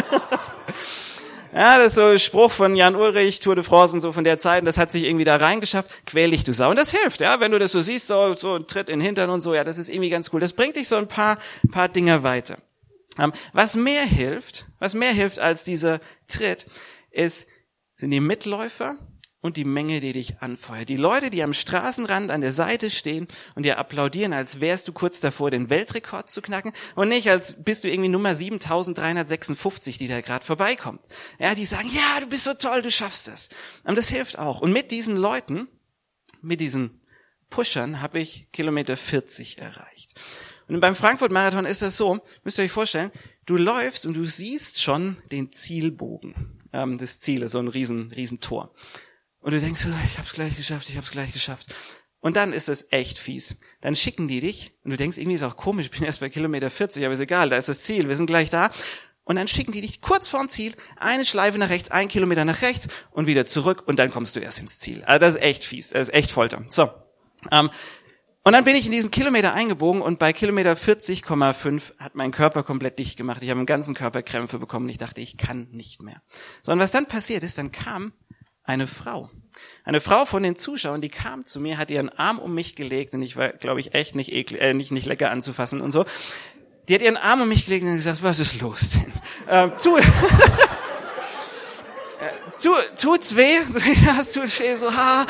Ja, 1.52 1.78
das 1.78 1.88
ist 1.88 1.94
so 1.96 2.04
ein 2.04 2.18
Spruch 2.20 2.52
von 2.52 2.76
Jan 2.76 2.94
Ulrich, 2.94 3.40
Tour 3.40 3.56
de 3.56 3.64
France 3.64 3.92
und 3.92 4.00
so 4.00 4.12
von 4.12 4.22
der 4.22 4.38
Zeit. 4.38 4.60
Und 4.60 4.66
das 4.66 4.78
hat 4.78 4.92
sich 4.92 5.04
irgendwie 5.04 5.24
da 5.24 5.36
reingeschafft. 5.36 5.90
Quäl 6.06 6.30
dich, 6.30 6.44
du 6.44 6.52
Sau. 6.52 6.70
Und 6.70 6.76
das 6.76 6.92
hilft, 6.92 7.20
ja. 7.20 7.40
Wenn 7.40 7.50
du 7.50 7.58
das 7.58 7.72
so 7.72 7.82
siehst, 7.82 8.06
so, 8.06 8.34
so 8.34 8.54
ein 8.54 8.68
Tritt 8.68 8.88
in 8.88 9.00
den 9.00 9.06
Hintern 9.06 9.30
und 9.30 9.40
so, 9.40 9.52
ja, 9.52 9.64
das 9.64 9.76
ist 9.76 9.88
irgendwie 9.88 10.10
ganz 10.10 10.30
cool. 10.32 10.38
Das 10.38 10.52
bringt 10.52 10.76
dich 10.76 10.86
so 10.86 10.96
ein 10.96 11.08
paar, 11.08 11.38
paar 11.72 11.88
Dinge 11.88 12.22
weiter. 12.22 12.58
Ähm, 13.18 13.32
was 13.52 13.74
mehr 13.74 14.04
hilft, 14.04 14.66
was 14.78 14.94
mehr 14.94 15.12
hilft 15.12 15.40
als 15.40 15.64
dieser 15.64 16.00
Tritt, 16.28 16.66
ist, 17.10 17.48
sind 17.96 18.12
die 18.12 18.20
Mitläufer 18.20 18.96
und 19.42 19.56
die 19.56 19.64
Menge, 19.64 20.00
die 20.00 20.12
dich 20.12 20.40
anfeuert. 20.40 20.88
Die 20.88 20.96
Leute, 20.96 21.30
die 21.30 21.42
am 21.42 21.54
Straßenrand 21.54 22.30
an 22.30 22.42
der 22.42 22.52
Seite 22.52 22.90
stehen 22.90 23.26
und 23.54 23.64
dir 23.64 23.78
applaudieren, 23.78 24.32
als 24.32 24.60
wärst 24.60 24.86
du 24.88 24.92
kurz 24.92 25.20
davor, 25.20 25.50
den 25.50 25.70
Weltrekord 25.70 26.30
zu 26.30 26.42
knacken 26.42 26.72
und 26.94 27.08
nicht, 27.08 27.30
als 27.30 27.62
bist 27.62 27.84
du 27.84 27.88
irgendwie 27.88 28.10
Nummer 28.10 28.34
7356, 28.34 29.98
die 29.98 30.08
da 30.08 30.20
gerade 30.20 30.44
vorbeikommt. 30.44 31.00
Ja, 31.38 31.54
die 31.54 31.64
sagen, 31.64 31.88
ja, 31.92 32.20
du 32.20 32.26
bist 32.26 32.44
so 32.44 32.54
toll, 32.54 32.82
du 32.82 32.90
schaffst 32.90 33.28
das. 33.28 33.48
Und 33.84 33.96
das 33.96 34.08
hilft 34.08 34.38
auch. 34.38 34.60
Und 34.60 34.72
mit 34.72 34.90
diesen 34.90 35.16
Leuten, 35.16 35.68
mit 36.42 36.60
diesen 36.60 37.00
Pushern, 37.48 38.02
habe 38.02 38.20
ich 38.20 38.48
Kilometer 38.52 38.96
40 38.96 39.58
erreicht. 39.58 40.20
Und 40.68 40.80
beim 40.80 40.94
Frankfurt-Marathon 40.94 41.66
ist 41.66 41.82
das 41.82 41.96
so, 41.96 42.20
müsst 42.44 42.58
ihr 42.58 42.64
euch 42.64 42.70
vorstellen, 42.70 43.10
du 43.46 43.56
läufst 43.56 44.06
und 44.06 44.14
du 44.14 44.24
siehst 44.24 44.80
schon 44.80 45.16
den 45.32 45.50
Zielbogen 45.50 46.58
ähm, 46.72 46.96
des 46.96 47.20
Zieles, 47.20 47.52
so 47.52 47.58
ein 47.58 47.66
riesen, 47.66 48.12
riesen 48.12 48.40
Tor. 48.40 48.72
Und 49.40 49.52
du 49.52 49.60
denkst, 49.60 49.86
ich 50.04 50.18
hab's 50.18 50.32
gleich 50.32 50.56
geschafft, 50.56 50.88
ich 50.88 50.96
hab's 50.96 51.10
gleich 51.10 51.32
geschafft. 51.32 51.74
Und 52.20 52.36
dann 52.36 52.52
ist 52.52 52.68
es 52.68 52.88
echt 52.90 53.18
fies. 53.18 53.56
Dann 53.80 53.96
schicken 53.96 54.28
die 54.28 54.40
dich 54.40 54.72
und 54.84 54.90
du 54.90 54.96
denkst, 54.96 55.16
irgendwie 55.16 55.36
ist 55.36 55.42
auch 55.42 55.56
komisch, 55.56 55.86
ich 55.86 55.92
bin 55.92 56.04
erst 56.04 56.20
bei 56.20 56.28
Kilometer 56.28 56.70
40, 56.70 57.04
aber 57.04 57.14
ist 57.14 57.20
egal, 57.20 57.48
da 57.48 57.56
ist 57.56 57.68
das 57.68 57.82
Ziel, 57.82 58.08
wir 58.08 58.16
sind 58.16 58.26
gleich 58.26 58.50
da. 58.50 58.70
Und 59.24 59.36
dann 59.36 59.48
schicken 59.48 59.72
die 59.72 59.80
dich 59.80 60.00
kurz 60.00 60.28
vorm 60.28 60.48
Ziel, 60.48 60.74
eine 60.96 61.24
Schleife 61.24 61.56
nach 61.56 61.70
rechts, 61.70 61.90
ein 61.90 62.08
Kilometer 62.08 62.44
nach 62.44 62.62
rechts 62.62 62.88
und 63.10 63.26
wieder 63.26 63.46
zurück 63.46 63.84
und 63.86 63.98
dann 63.98 64.10
kommst 64.10 64.36
du 64.36 64.40
erst 64.40 64.58
ins 64.58 64.78
Ziel. 64.80 65.04
Also 65.04 65.18
das 65.18 65.34
ist 65.36 65.42
echt 65.42 65.64
fies, 65.64 65.90
das 65.90 66.08
ist 66.08 66.14
echt 66.14 66.30
Folter. 66.30 66.64
So. 66.68 66.90
Ähm, 67.50 67.70
und 68.42 68.54
dann 68.54 68.64
bin 68.64 68.74
ich 68.74 68.86
in 68.86 68.92
diesen 68.92 69.10
Kilometer 69.10 69.54
eingebogen 69.54 70.02
und 70.02 70.18
bei 70.18 70.32
Kilometer 70.32 70.72
40,5 70.72 71.98
hat 71.98 72.14
mein 72.14 72.32
Körper 72.32 72.62
komplett 72.62 72.98
dicht 72.98 73.16
gemacht. 73.16 73.42
Ich 73.42 73.50
habe 73.50 73.60
im 73.60 73.66
ganzen 73.66 73.94
Körper 73.94 74.22
Krämpfe 74.22 74.58
bekommen. 74.58 74.88
Ich 74.88 74.98
dachte, 74.98 75.20
ich 75.20 75.36
kann 75.36 75.68
nicht 75.70 76.02
mehr. 76.02 76.22
Sondern 76.62 76.82
was 76.82 76.90
dann 76.90 77.06
passiert 77.06 77.42
ist, 77.42 77.58
dann 77.58 77.70
kam 77.70 78.12
eine 78.64 78.86
Frau. 78.86 79.30
Eine 79.84 80.00
Frau 80.00 80.24
von 80.24 80.42
den 80.42 80.56
Zuschauern, 80.56 81.00
die 81.00 81.08
kam 81.08 81.44
zu 81.44 81.60
mir, 81.60 81.78
hat 81.78 81.90
ihren 81.90 82.08
Arm 82.08 82.38
um 82.38 82.54
mich 82.54 82.76
gelegt 82.76 83.14
und 83.14 83.22
ich 83.22 83.36
war, 83.36 83.48
glaube 83.50 83.80
ich, 83.80 83.94
echt 83.94 84.14
nicht, 84.14 84.32
ekl 84.32 84.56
äh, 84.56 84.74
nicht, 84.74 84.92
nicht 84.92 85.06
lecker 85.06 85.30
anzufassen 85.30 85.80
und 85.80 85.90
so. 85.90 86.04
Die 86.88 86.94
hat 86.94 87.02
ihren 87.02 87.16
Arm 87.16 87.42
um 87.42 87.48
mich 87.48 87.64
gelegt 87.64 87.84
und 87.84 87.94
gesagt, 87.94 88.22
was 88.22 88.38
ist 88.38 88.60
los 88.60 88.90
denn? 88.90 89.12
Ähm, 89.48 89.72
tu, 89.82 89.96
äh, 89.98 90.02
tu, 92.60 92.70
tut's 92.96 93.34
weh? 93.36 93.58
ja, 94.06 94.20
es 94.20 94.32
tut 94.32 94.60
weh, 94.60 94.76
so, 94.76 94.94
ha. 94.94 95.22
Und 95.22 95.28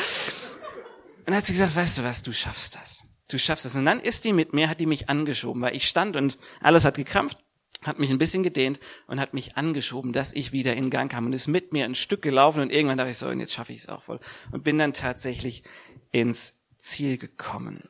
dann 1.25 1.35
hat 1.35 1.45
sie 1.45 1.53
gesagt, 1.53 1.75
weißt 1.75 1.99
du 1.99 2.03
was, 2.03 2.23
du 2.23 2.33
schaffst 2.33 2.75
das. 2.75 3.03
Du 3.27 3.37
schaffst 3.39 3.65
das. 3.65 3.75
Und 3.75 3.85
dann 3.85 3.99
ist 3.99 4.25
die 4.25 4.33
mit 4.33 4.53
mir, 4.53 4.69
hat 4.69 4.79
die 4.79 4.85
mich 4.85 5.09
angeschoben, 5.09 5.61
weil 5.61 5.75
ich 5.75 5.87
stand 5.87 6.15
und 6.15 6.37
alles 6.61 6.83
hat 6.83 6.95
gekrampft 6.95 7.37
hat 7.83 7.97
mich 7.97 8.11
ein 8.11 8.17
bisschen 8.17 8.43
gedehnt 8.43 8.79
und 9.07 9.19
hat 9.19 9.33
mich 9.33 9.57
angeschoben, 9.57 10.13
dass 10.13 10.33
ich 10.33 10.51
wieder 10.51 10.75
in 10.75 10.89
Gang 10.89 11.11
kam 11.11 11.25
und 11.25 11.33
ist 11.33 11.47
mit 11.47 11.73
mir 11.73 11.85
ein 11.85 11.95
Stück 11.95 12.21
gelaufen 12.21 12.61
und 12.61 12.71
irgendwann 12.71 12.97
dachte 12.97 13.11
ich 13.11 13.17
so, 13.17 13.27
und 13.27 13.39
jetzt 13.39 13.53
schaffe 13.53 13.73
ich 13.73 13.79
es 13.79 13.89
auch 13.89 14.03
voll 14.03 14.19
und 14.51 14.63
bin 14.63 14.77
dann 14.77 14.93
tatsächlich 14.93 15.63
ins 16.11 16.61
Ziel 16.77 17.17
gekommen. 17.17 17.89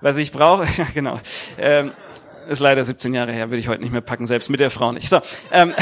Was 0.00 0.16
ich 0.16 0.30
brauche, 0.30 0.66
ja 0.76 0.86
genau, 0.94 1.20
ähm, 1.58 1.92
ist 2.48 2.60
leider 2.60 2.84
17 2.84 3.14
Jahre 3.14 3.32
her, 3.32 3.50
würde 3.50 3.58
ich 3.58 3.68
heute 3.68 3.82
nicht 3.82 3.92
mehr 3.92 4.00
packen, 4.00 4.26
selbst 4.26 4.48
mit 4.48 4.60
der 4.60 4.70
Frau 4.70 4.92
nicht. 4.92 5.08
So, 5.08 5.20
ähm, 5.50 5.74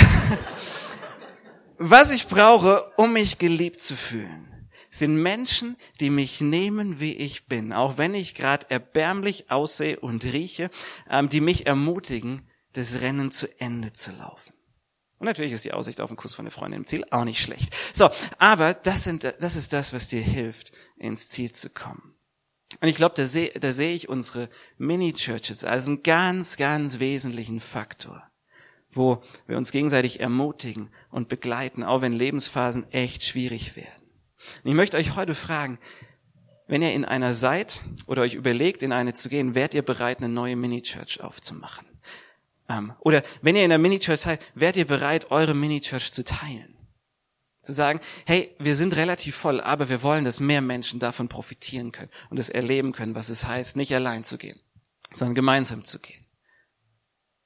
was 1.78 2.10
ich 2.10 2.26
brauche, 2.28 2.92
um 2.96 3.12
mich 3.12 3.38
geliebt 3.38 3.80
zu 3.80 3.94
fühlen, 3.94 4.70
sind 4.90 5.16
Menschen, 5.16 5.76
die 6.00 6.08
mich 6.08 6.40
nehmen, 6.40 6.98
wie 6.98 7.12
ich 7.12 7.46
bin, 7.46 7.74
auch 7.74 7.98
wenn 7.98 8.14
ich 8.14 8.34
gerade 8.34 8.66
erbärmlich 8.70 9.50
aussehe 9.50 10.00
und 10.00 10.24
rieche, 10.24 10.70
ähm, 11.10 11.28
die 11.28 11.42
mich 11.42 11.66
ermutigen, 11.66 12.48
das 12.76 13.00
Rennen 13.00 13.30
zu 13.30 13.48
Ende 13.60 13.92
zu 13.92 14.10
laufen. 14.12 14.52
Und 15.18 15.26
natürlich 15.26 15.52
ist 15.52 15.64
die 15.64 15.72
Aussicht 15.72 16.00
auf 16.00 16.10
einen 16.10 16.18
Kuss 16.18 16.34
von 16.34 16.44
der 16.44 16.52
Freundin 16.52 16.80
im 16.80 16.86
Ziel 16.86 17.04
auch 17.10 17.24
nicht 17.24 17.40
schlecht. 17.40 17.74
So, 17.94 18.10
aber 18.38 18.74
das, 18.74 19.04
sind, 19.04 19.24
das 19.40 19.56
ist 19.56 19.72
das, 19.72 19.92
was 19.92 20.08
dir 20.08 20.20
hilft, 20.20 20.72
ins 20.96 21.28
Ziel 21.28 21.52
zu 21.52 21.70
kommen. 21.70 22.14
Und 22.80 22.88
ich 22.88 22.96
glaube, 22.96 23.14
da 23.14 23.24
sehe 23.26 23.50
da 23.58 23.72
seh 23.72 23.94
ich 23.94 24.08
unsere 24.08 24.50
Mini-Churches 24.76 25.64
als 25.64 25.86
einen 25.86 26.02
ganz, 26.02 26.56
ganz 26.56 26.98
wesentlichen 26.98 27.60
Faktor, 27.60 28.22
wo 28.90 29.22
wir 29.46 29.56
uns 29.56 29.72
gegenseitig 29.72 30.20
ermutigen 30.20 30.90
und 31.10 31.28
begleiten, 31.28 31.82
auch 31.82 32.02
wenn 32.02 32.12
Lebensphasen 32.12 32.90
echt 32.92 33.24
schwierig 33.24 33.76
werden. 33.76 34.02
Und 34.64 34.70
ich 34.70 34.76
möchte 34.76 34.98
euch 34.98 35.16
heute 35.16 35.34
fragen, 35.34 35.78
wenn 36.66 36.82
ihr 36.82 36.92
in 36.92 37.04
einer 37.04 37.32
seid 37.32 37.82
oder 38.06 38.22
euch 38.22 38.34
überlegt, 38.34 38.82
in 38.82 38.92
eine 38.92 39.14
zu 39.14 39.28
gehen, 39.28 39.54
wärt 39.54 39.72
ihr 39.72 39.82
bereit, 39.82 40.18
eine 40.18 40.28
neue 40.28 40.56
Mini-Church 40.56 41.20
aufzumachen? 41.22 41.86
Ähm, 42.68 42.92
oder 43.00 43.22
wenn 43.42 43.56
ihr 43.56 43.64
in 43.64 43.70
der 43.70 43.78
Mini-Church 43.78 44.20
seid, 44.20 44.40
wärt 44.54 44.76
ihr 44.76 44.86
bereit, 44.86 45.30
eure 45.30 45.54
Mini-Church 45.54 46.12
zu 46.12 46.24
teilen? 46.24 46.76
Zu 47.62 47.72
sagen, 47.72 48.00
hey, 48.26 48.54
wir 48.58 48.76
sind 48.76 48.94
relativ 48.94 49.34
voll, 49.34 49.60
aber 49.60 49.88
wir 49.88 50.02
wollen, 50.02 50.24
dass 50.24 50.38
mehr 50.38 50.60
Menschen 50.60 51.00
davon 51.00 51.28
profitieren 51.28 51.90
können 51.90 52.10
und 52.30 52.38
es 52.38 52.48
erleben 52.48 52.92
können, 52.92 53.14
was 53.14 53.28
es 53.28 53.46
heißt, 53.46 53.76
nicht 53.76 53.94
allein 53.94 54.22
zu 54.22 54.38
gehen, 54.38 54.60
sondern 55.12 55.34
gemeinsam 55.34 55.84
zu 55.84 55.98
gehen. 55.98 56.24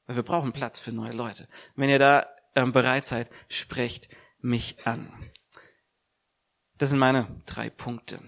Weil 0.07 0.17
wir 0.17 0.23
brauchen 0.23 0.53
Platz 0.53 0.81
für 0.81 0.93
neue 0.93 1.13
Leute. 1.13 1.49
Wenn 1.75 1.89
ihr 1.89 1.99
da 1.99 2.27
ähm, 2.55 2.73
bereit 2.73 3.07
seid, 3.07 3.31
sprecht 3.49 4.09
mich 4.41 4.87
an. 4.87 5.11
Das 6.79 6.91
sind 6.91 6.99
meine 6.99 7.29
drei 7.47 7.71
Punkte. 7.71 8.21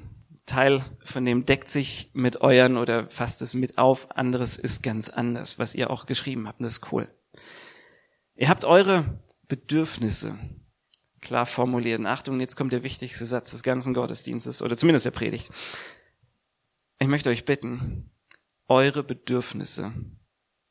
Teil 0.53 0.85
von 1.03 1.25
dem 1.25 1.45
deckt 1.47 1.69
sich 1.69 2.11
mit 2.13 2.43
euren 2.43 2.77
oder 2.77 3.09
fasst 3.09 3.41
es 3.41 3.55
mit 3.55 3.79
auf, 3.79 4.11
anderes 4.17 4.57
ist 4.57 4.83
ganz 4.83 5.09
anders, 5.09 5.59
was 5.59 5.75
ihr 5.75 5.91
auch 5.91 6.05
geschrieben 6.05 6.47
habt, 6.47 6.61
das 6.61 6.75
ist 6.75 6.93
cool. 6.93 7.09
Ihr 8.35 8.49
habt 8.49 8.65
eure 8.65 9.23
Bedürfnisse 9.49 10.39
klar 11.23 11.47
formuliert. 11.47 12.01
Und 12.01 12.07
Achtung, 12.07 12.41
jetzt 12.41 12.57
kommt 12.57 12.73
der 12.73 12.83
wichtigste 12.83 13.25
Satz 13.25 13.53
des 13.53 13.63
ganzen 13.63 13.95
Gottesdienstes 13.95 14.61
oder 14.61 14.77
zumindest 14.77 15.07
der 15.07 15.13
Predigt. 15.13 15.49
Ich 16.99 17.09
möchte 17.09 17.31
euch 17.31 17.47
bitten, 17.47 18.11
eure 18.69 19.03
Bedürfnisse 19.03 19.93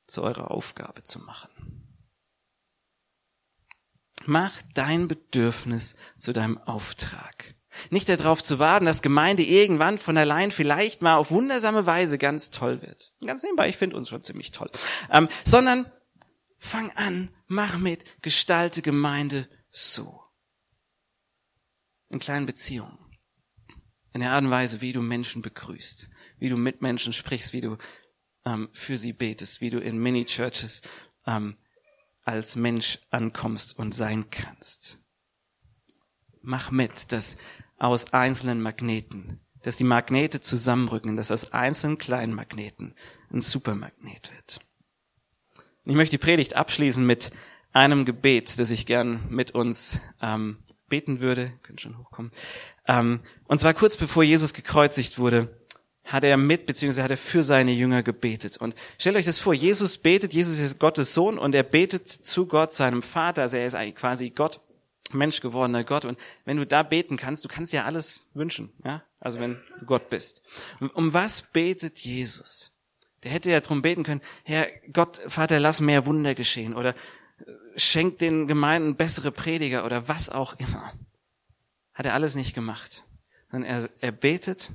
zu 0.05 0.21
eurer 0.21 0.51
Aufgabe 0.51 1.01
zu 1.03 1.19
machen. 1.19 1.49
Mach 4.25 4.61
dein 4.75 5.07
Bedürfnis 5.07 5.95
zu 6.17 6.33
deinem 6.33 6.59
Auftrag. 6.59 7.55
Nicht 7.89 8.09
darauf 8.09 8.43
zu 8.43 8.59
warten, 8.59 8.85
dass 8.85 9.01
Gemeinde 9.01 9.43
irgendwann 9.43 9.97
von 9.97 10.17
allein 10.17 10.51
vielleicht 10.51 11.01
mal 11.01 11.15
auf 11.15 11.31
wundersame 11.31 11.85
Weise 11.85 12.17
ganz 12.17 12.51
toll 12.51 12.81
wird. 12.81 13.13
Ganz 13.25 13.43
nebenbei, 13.43 13.69
ich 13.69 13.77
finde 13.77 13.95
uns 13.95 14.09
schon 14.09 14.23
ziemlich 14.23 14.51
toll. 14.51 14.69
Ähm, 15.09 15.27
sondern 15.45 15.91
fang 16.57 16.91
an, 16.91 17.29
mach 17.47 17.77
mit, 17.77 18.03
gestalte 18.21 18.81
Gemeinde 18.81 19.47
so. 19.69 20.21
In 22.09 22.19
kleinen 22.19 22.45
Beziehungen. 22.45 22.99
In 24.13 24.21
der 24.21 24.31
Art 24.31 24.43
und 24.43 24.51
Weise, 24.51 24.81
wie 24.81 24.91
du 24.91 25.01
Menschen 25.01 25.41
begrüßt, 25.41 26.09
wie 26.39 26.49
du 26.49 26.57
mit 26.57 26.81
Menschen 26.81 27.13
sprichst, 27.13 27.53
wie 27.53 27.61
du 27.61 27.77
ähm, 28.45 28.69
für 28.73 28.97
sie 28.97 29.13
betest, 29.13 29.61
wie 29.61 29.69
du 29.69 29.79
in 29.79 29.97
Mini-Churches 29.97 30.81
ähm, 31.25 31.55
als 32.23 32.55
Mensch 32.55 32.99
ankommst 33.09 33.77
und 33.77 33.93
sein 33.93 34.29
kannst. 34.29 34.99
Mach 36.41 36.71
mit, 36.71 37.11
dass 37.11 37.37
aus 37.81 38.13
einzelnen 38.13 38.61
Magneten, 38.61 39.39
dass 39.63 39.77
die 39.77 39.83
Magnete 39.83 40.39
zusammenrücken, 40.39 41.17
dass 41.17 41.31
aus 41.31 41.51
einzelnen 41.51 41.97
kleinen 41.97 42.33
Magneten 42.33 42.93
ein 43.33 43.41
Supermagnet 43.41 44.31
wird. 44.31 44.59
Ich 45.85 45.95
möchte 45.95 46.17
die 46.17 46.23
Predigt 46.23 46.55
abschließen 46.55 47.03
mit 47.03 47.31
einem 47.73 48.05
Gebet, 48.05 48.59
das 48.59 48.69
ich 48.69 48.85
gern 48.85 49.25
mit 49.29 49.51
uns 49.51 49.97
ähm, 50.21 50.57
beten 50.89 51.21
würde. 51.21 51.53
Könnt 51.63 51.81
schon 51.81 51.97
hochkommen. 51.97 52.31
Ähm, 52.87 53.19
und 53.45 53.59
zwar 53.59 53.73
kurz 53.73 53.97
bevor 53.97 54.23
Jesus 54.23 54.53
gekreuzigt 54.53 55.17
wurde, 55.17 55.49
hat 56.03 56.23
er 56.23 56.37
mit, 56.37 56.67
beziehungsweise 56.67 57.03
hat 57.03 57.11
er 57.11 57.17
für 57.17 57.43
seine 57.43 57.71
Jünger 57.71 58.03
gebetet. 58.03 58.57
Und 58.57 58.75
stellt 58.99 59.15
euch 59.15 59.25
das 59.25 59.39
vor, 59.39 59.55
Jesus 59.55 59.97
betet, 59.97 60.33
Jesus 60.33 60.59
ist 60.59 60.77
Gottes 60.77 61.15
Sohn 61.15 61.39
und 61.39 61.55
er 61.55 61.63
betet 61.63 62.07
zu 62.07 62.45
Gott, 62.45 62.73
seinem 62.73 63.01
Vater, 63.01 63.43
also 63.43 63.57
er 63.57 63.65
ist 63.65 63.75
eigentlich 63.75 63.95
quasi 63.95 64.29
Gott 64.29 64.61
Mensch 65.13 65.41
gewordener 65.41 65.83
Gott. 65.83 66.05
Und 66.05 66.19
wenn 66.45 66.57
du 66.57 66.65
da 66.65 66.83
beten 66.83 67.17
kannst, 67.17 67.43
du 67.43 67.49
kannst 67.49 67.73
ja 67.73 67.85
alles 67.85 68.27
wünschen, 68.33 68.71
ja? 68.83 69.03
Also 69.19 69.39
wenn 69.39 69.59
du 69.79 69.85
Gott 69.85 70.09
bist. 70.09 70.43
Um, 70.79 71.13
was 71.13 71.41
betet 71.41 71.99
Jesus? 71.99 72.71
Der 73.23 73.31
hätte 73.31 73.51
ja 73.51 73.61
drum 73.61 73.81
beten 73.81 74.03
können, 74.03 74.21
Herr 74.43 74.67
Gott, 74.91 75.21
Vater, 75.27 75.59
lass 75.59 75.79
mehr 75.79 76.07
Wunder 76.07 76.33
geschehen 76.33 76.75
oder 76.75 76.89
äh, 76.89 76.93
schenk 77.75 78.17
den 78.17 78.47
Gemeinden 78.47 78.95
bessere 78.95 79.31
Prediger 79.31 79.85
oder 79.85 80.07
was 80.07 80.29
auch 80.29 80.59
immer. 80.59 80.93
Hat 81.93 82.05
er 82.05 82.15
alles 82.15 82.35
nicht 82.35 82.55
gemacht. 82.55 83.03
Sondern 83.51 83.69
er, 83.69 83.89
er 83.99 84.11
betet 84.11 84.71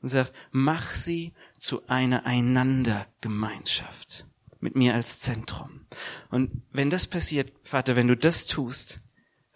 und 0.00 0.10
sagt, 0.10 0.32
mach 0.52 0.94
sie 0.94 1.34
zu 1.58 1.88
einer 1.88 2.24
Einandergemeinschaft 2.24 4.28
mit 4.60 4.76
mir 4.76 4.94
als 4.94 5.20
Zentrum. 5.20 5.86
Und 6.30 6.62
wenn 6.72 6.90
das 6.90 7.06
passiert, 7.06 7.52
Vater, 7.62 7.96
wenn 7.96 8.08
du 8.08 8.16
das 8.16 8.46
tust, 8.46 9.00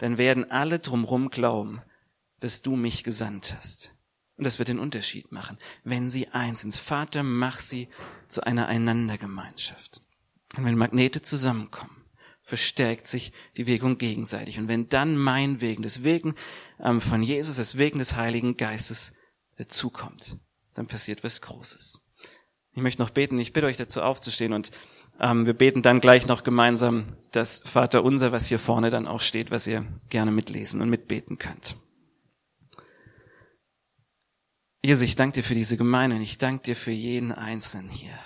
dann 0.02 0.18
werden 0.18 0.50
alle 0.50 0.80
drumrum 0.80 1.30
glauben, 1.30 1.80
dass 2.40 2.60
du 2.60 2.74
mich 2.74 3.04
gesandt 3.04 3.54
hast. 3.56 3.94
Und 4.36 4.42
das 4.44 4.58
wird 4.58 4.68
den 4.68 4.80
Unterschied 4.80 5.30
machen. 5.30 5.58
Wenn 5.84 6.10
sie 6.10 6.26
eins 6.30 6.62
sind, 6.62 6.74
Vater, 6.74 7.22
mach 7.22 7.60
sie 7.60 7.88
zu 8.26 8.42
einer 8.44 8.66
Einandergemeinschaft. 8.66 10.02
Und 10.56 10.64
wenn 10.64 10.76
Magnete 10.76 11.22
zusammenkommen, 11.22 12.04
verstärkt 12.40 13.06
sich 13.06 13.32
die 13.56 13.68
Wirkung 13.68 13.96
gegenseitig. 13.96 14.58
Und 14.58 14.66
wenn 14.66 14.88
dann 14.88 15.16
mein 15.16 15.60
Wegen, 15.60 15.84
das 15.84 16.02
Wegen 16.02 16.34
ähm, 16.80 17.00
von 17.00 17.22
Jesus, 17.22 17.54
das 17.54 17.78
Wegen 17.78 18.00
des 18.00 18.16
Heiligen 18.16 18.56
Geistes 18.56 19.12
dazukommt, 19.54 20.36
dann 20.74 20.88
passiert 20.88 21.22
was 21.22 21.42
Großes. 21.42 22.00
Ich 22.72 22.82
möchte 22.82 23.02
noch 23.02 23.10
beten. 23.10 23.38
Ich 23.38 23.52
bitte 23.52 23.68
euch 23.68 23.76
dazu 23.76 24.02
aufzustehen 24.02 24.52
und 24.52 24.72
ähm, 25.20 25.46
wir 25.46 25.54
beten 25.54 25.82
dann 25.82 26.00
gleich 26.00 26.26
noch 26.26 26.44
gemeinsam 26.44 27.04
das 27.30 27.60
Vater 27.64 28.04
Unser, 28.04 28.32
was 28.32 28.46
hier 28.46 28.58
vorne 28.58 28.90
dann 28.90 29.06
auch 29.06 29.20
steht, 29.20 29.50
was 29.50 29.66
ihr 29.66 29.84
gerne 30.08 30.30
mitlesen 30.30 30.80
und 30.80 30.90
mitbeten 30.90 31.38
könnt. 31.38 31.76
Jesus, 34.84 35.04
ich 35.04 35.14
danke 35.14 35.34
dir 35.34 35.44
für 35.44 35.54
diese 35.54 35.76
Gemeinde 35.76 36.16
und 36.16 36.22
ich 36.22 36.38
danke 36.38 36.64
dir 36.64 36.76
für 36.76 36.90
jeden 36.90 37.30
Einzelnen 37.30 37.88
hier. 37.88 38.18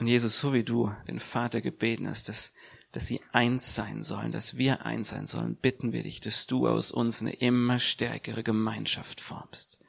Und 0.00 0.08
Jesus, 0.08 0.40
so 0.40 0.52
wie 0.52 0.64
du 0.64 0.92
den 1.06 1.20
Vater 1.20 1.60
gebeten 1.60 2.08
hast, 2.08 2.28
dass, 2.28 2.52
dass 2.90 3.06
sie 3.06 3.20
eins 3.32 3.74
sein 3.74 4.02
sollen, 4.02 4.32
dass 4.32 4.56
wir 4.56 4.84
eins 4.84 5.10
sein 5.10 5.26
sollen, 5.26 5.56
bitten 5.56 5.92
wir 5.92 6.02
dich, 6.02 6.20
dass 6.20 6.46
du 6.46 6.66
aus 6.66 6.90
uns 6.90 7.20
eine 7.20 7.34
immer 7.34 7.78
stärkere 7.78 8.42
Gemeinschaft 8.42 9.20
formst. 9.20 9.80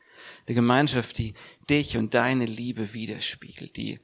Die 0.48 0.54
Gemeinschaft, 0.54 1.18
die 1.18 1.34
dich 1.70 1.98
und 1.98 2.14
deine 2.14 2.46
Liebe 2.46 2.94
widerspiegelt, 2.94 3.76
die 3.76 4.02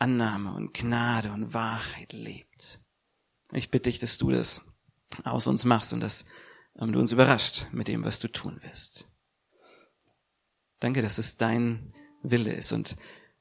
Annahme 0.00 0.52
und 0.52 0.74
Gnade 0.74 1.30
und 1.30 1.52
Wahrheit 1.52 2.12
lebt. 2.12 2.80
Ich 3.52 3.70
bitte 3.70 3.90
dich, 3.90 3.98
dass 3.98 4.18
du 4.18 4.30
das 4.30 4.62
aus 5.24 5.46
uns 5.46 5.64
machst 5.64 5.92
und 5.92 6.00
dass 6.00 6.24
ähm, 6.78 6.92
du 6.92 6.98
uns 6.98 7.12
überrascht 7.12 7.66
mit 7.72 7.88
dem, 7.88 8.04
was 8.04 8.20
du 8.20 8.28
tun 8.28 8.60
wirst. 8.62 9.08
Danke, 10.78 11.02
dass 11.02 11.18
es 11.18 11.36
dein 11.36 11.92
Wille 12.22 12.52
ist. 12.52 12.72
Und 12.72 12.96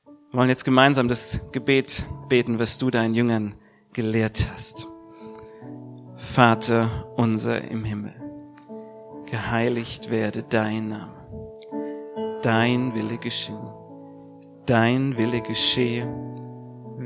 wir 0.05 0.39
wollen 0.39 0.49
jetzt 0.49 0.65
gemeinsam 0.65 1.07
das 1.07 1.39
Gebet 1.51 2.05
beten, 2.27 2.59
was 2.59 2.77
du 2.77 2.89
deinen 2.89 3.15
Jüngern 3.15 3.55
gelehrt 3.93 4.49
hast. 4.51 4.87
Vater 6.17 7.13
unser 7.15 7.61
im 7.61 7.85
Himmel, 7.85 8.13
geheiligt 9.25 10.11
werde 10.11 10.43
dein 10.43 10.89
Name, 10.89 12.39
dein 12.41 12.93
Wille 12.93 13.17
geschehe, 13.17 13.73
dein 14.65 15.15
Wille 15.17 15.41
geschehe, 15.41 16.05